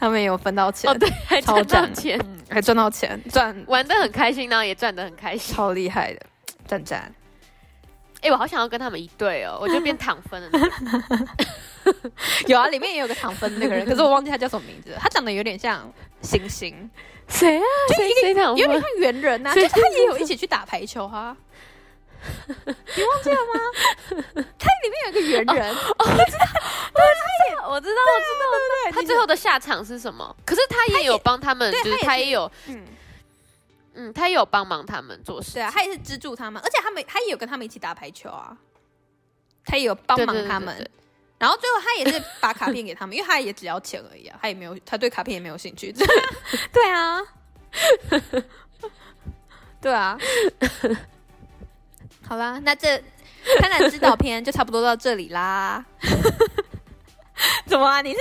[0.00, 2.18] 他们也有分到钱哦，对，还赚到钱，
[2.50, 6.20] 还赚到钱，赚玩的很开心，然后也赚的很开心，超厉害的，
[6.66, 7.14] 赞赞！
[8.22, 10.50] 哎，我好想要跟他们一对哦，我就变躺分了。
[12.48, 14.96] 有啊，里面也有个躺分的那个人，可是我忘记他叫什么名字。
[14.98, 15.88] 他长得有点像
[16.22, 16.90] 星星，
[17.28, 17.62] 谁啊？
[17.96, 21.36] 就一个有点像猿人呐，就他也有一起去打排球哈。
[22.96, 24.44] 你忘记了吗？
[24.58, 26.46] 他里面有个猿人，我知道，
[26.94, 27.02] 对，
[27.68, 28.50] 我知道，我知道，
[28.84, 30.36] 对对，他最后的下场是什么？
[30.44, 32.86] 可是他也有帮他们，就是他也有，嗯。
[33.94, 38.56] 嗯，他也有帮忙他们做事，对啊，他也是资助他们，而且他们他也有跟他们一起打排球啊，
[39.66, 40.74] 他也有帮忙他们，
[41.38, 45.92] 然后最后他也是把卡片给他们，因为他也只要钱而已啊，他也没有，他对卡片也没有兴趣，
[46.72, 47.20] 对啊，
[49.78, 50.18] 对啊。
[52.26, 52.96] 好啦，那这
[53.58, 55.84] 贪婪之岛篇就差不多到这里啦。
[57.66, 58.00] 怎么啊？
[58.00, 58.18] 你是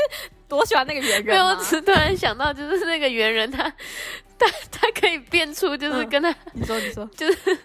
[0.47, 1.38] 多喜欢那个猿人对？
[1.38, 3.64] 我只突然想到，就是那个猿人他，
[4.39, 7.58] 他他他可以变出，就是跟他，嗯、你说你说，就是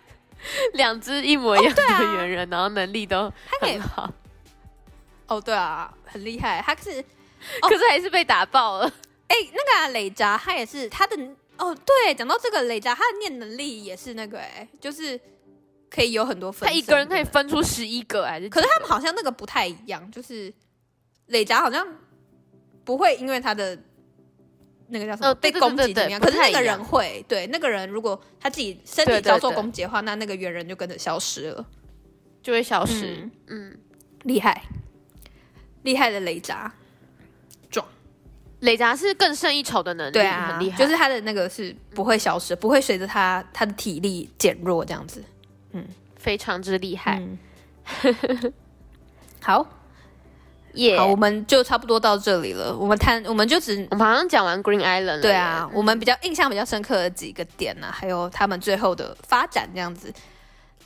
[0.74, 1.82] 两只一模一样的
[2.18, 3.32] 猿人，哦啊、然后能力都
[3.62, 4.12] 很好。
[5.28, 6.62] 哦，对啊，很厉害。
[6.64, 7.02] 他是，
[7.62, 8.92] 可是还是被打爆了。
[9.28, 11.16] 哎、那个、啊、磊扎他也是他的
[11.56, 15.18] 哦，对，讲到这个磊扎他的念能力也是那个、欸，哎，就是。
[15.88, 18.48] 可以有很多分，他一个人可以分出十一个还是？
[18.48, 20.52] 可是他们好像那个不太一样，就是
[21.26, 21.86] 磊札好像
[22.84, 23.78] 不会因为他的
[24.88, 31.66] 那个叫什么、呃、被攻击怎么样，可是那个人会，对那个人如果他自己身体遭受攻击的话，那那个猿人就跟着消失了，
[32.42, 33.28] 就会消失。
[33.46, 33.76] 嗯，
[34.24, 34.62] 厉、嗯、害，
[35.82, 36.70] 厉害的磊札，
[37.70, 37.86] 壮，
[38.60, 45.22] 磊札是更胜一筹的能力，对啊，很厉害，就是他的那个是不会消失，不会随着他他的体力减弱这样子。
[45.76, 47.20] 嗯，非常之厉害。
[47.20, 47.38] 嗯、
[49.42, 49.66] 好，
[50.74, 52.76] 耶 Yeah，好，我们就差不多到这里了。
[52.76, 55.20] 我们谈，我们就只，我们好像讲完 Green Island 了。
[55.20, 60.12] 对啊，我们比较印象比较深刻的几个点呢、啊，还有他们最后的发展这样子。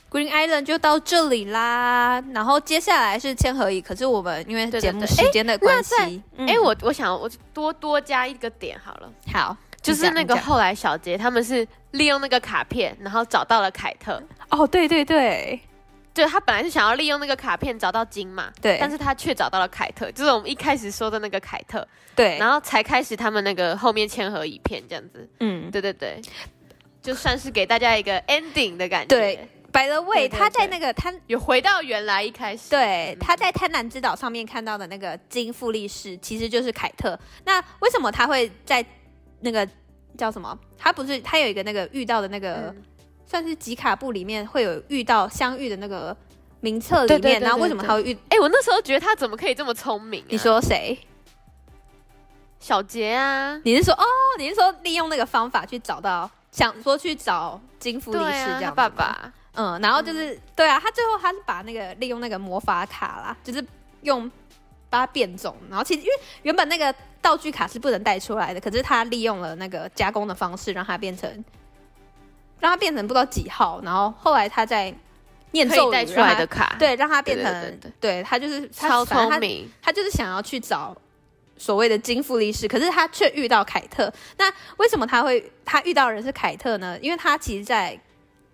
[0.09, 3.81] Green Island 就到这里啦，然后接下来是千和乙。
[3.81, 9.09] 可是我们因为节目时间的关系，哎，我我想我多多加一个点好了。
[9.31, 9.55] 好。
[9.81, 14.21] 就是那个后来小杰他们是利用那个卡片，然后找到了凯特。
[14.49, 15.59] 哦，对对对，
[16.13, 25.27] 就他本来是想要利用那个卡片找到金嘛，对，但是他却找到了凯特，就是我们一开始说的那个凯特，对，然后才开始他们那个后面千合一片这样子。
[25.39, 26.21] 嗯，对对对，
[27.01, 29.15] 就算是给大家一个 ending 的感觉。
[29.15, 37.17] 对，By the way，他在那个他有回到原来一开始，对，他在贪婪之岛上面看到的那个金富力士其实就是凯特。
[37.45, 38.85] 那为什么他会在？
[39.41, 39.67] 那个
[40.17, 40.57] 叫什么？
[40.77, 42.83] 他不是他有一个那个遇到的那个，嗯、
[43.25, 46.15] 算是吉卡布里面会有遇到相遇的那个
[46.59, 48.13] 名册里面，然后为什么他会遇？
[48.29, 50.27] 哎、欸，我那时候觉得他怎么可以这么聪明、啊？
[50.29, 50.97] 你说谁？
[52.59, 53.59] 小杰啊？
[53.63, 54.05] 你是说哦？
[54.37, 59.33] 你是说利用那个方法去找到，想说去找金富力士这样、啊、爸爸？
[59.53, 63.65] 嗯，然后就是、嗯、对啊，他最后他是把那个利用那个魔法卡啦，就是
[64.01, 64.29] 用
[64.91, 66.13] 把它变种，然后其实因为
[66.43, 66.93] 原本那个。
[67.23, 71.29] 道具卡是不能带出来的，可是他利用了那个加工的方式，让它变成，
[72.59, 74.91] 让它变成不知道几号，然后后来他在
[75.51, 80.97] 念咒语带出来的卡，对，让它变成，对，他就是他超聪明他，他就是想要去找
[81.57, 84.11] 所谓的金富力士，可是他却遇到凯特。
[84.39, 86.97] 那为什么他会他遇到的人是凯特呢？
[87.03, 87.95] 因为他其实在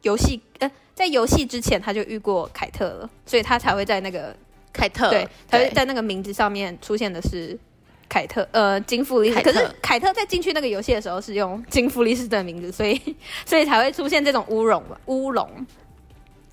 [0.01, 4.35] 游戏呃在游戏之前他就遇过凯特了，所以他才会在那个
[4.77, 7.57] 凯特对，他会在那个名字上面出现的是。
[8.09, 9.41] 凯特，呃，金富力士。
[9.41, 12.97] 可是凯特在进去那个游戏的时候是用金富力士的名字，所以
[13.45, 14.97] 所以才会出现这种乌龙吧？
[15.07, 15.67] 乌龙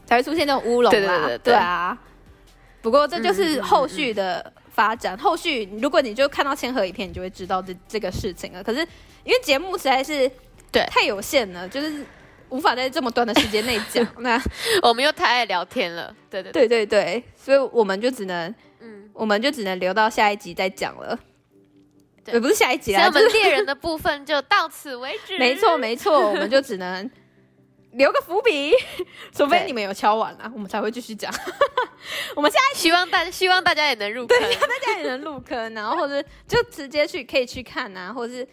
[0.04, 1.30] 才会出现这种乌龙啦。
[1.44, 1.96] 对啊。
[2.82, 5.14] 不过这就是后续的发展。
[5.14, 8.60] 嗯嗯嗯嗯后续如果你就看到千和一片，你就会知道这这个事情了。
[8.60, 8.80] 可是
[9.22, 10.28] 因为节目实在是
[10.72, 12.04] 对太有限了，就是
[12.54, 14.06] 无法在这么短的时间内讲。
[14.20, 14.40] 那
[14.80, 16.14] 我们又太爱聊天了。
[16.30, 21.18] 对对对对对，所以我们就只能嗯，我们就只能留到下一集再讲了。
[22.26, 25.36] 也对不是下一集了，我们猎人的部分就到此为止。
[25.36, 27.10] 没错，没错， 我们就只能
[27.94, 28.72] 留个伏笔，
[29.34, 31.34] 除非你们有敲完了，对我们才会继续讲。
[32.36, 38.46] 我们现在希望大希望大家也能入坑，对，大家也能入坑，然后或者就直接去可以去看啊，或者是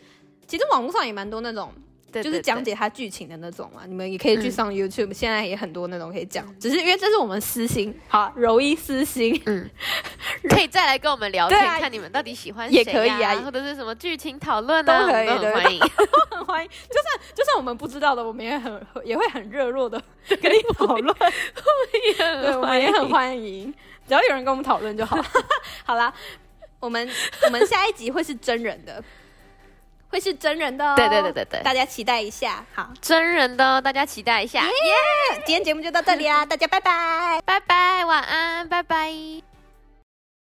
[0.48, 1.72] 其实网络上也蛮多那种
[2.12, 3.84] 就是讲解它剧情的那种嘛。
[3.88, 6.46] 你们也可以去上 YouTube，、嗯、现在也很多那种可以讲。
[6.60, 9.70] 只是因为这是我们私心，好柔一私心，嗯，
[10.50, 15.82] 可以再来跟我们聊天，啊、看你们到底喜欢谁、啊、也可以啊，或者是什么剧情讨论啊，都可以，欢迎，
[16.32, 16.70] 很 欢迎。
[16.90, 20.02] 就算就算我们不知道的，我们也很也会很热络的
[20.42, 21.16] 跟你讨论，
[22.18, 23.74] 对，我们也很欢迎。
[24.08, 25.18] 只要有人跟我们讨论就好。
[25.86, 26.14] 好啦，
[26.80, 27.08] 我们
[27.46, 29.02] 我们下一集会是真人的，
[30.12, 30.94] 会是真人的哦。
[30.96, 32.64] 对对对对对，大家期待一下。
[32.76, 34.64] 好，真人的哦，大家期待一下。
[34.64, 34.72] 耶！
[35.46, 39.61] 今天节目就到这里啦，大家拜拜，拜拜，晚安，拜拜。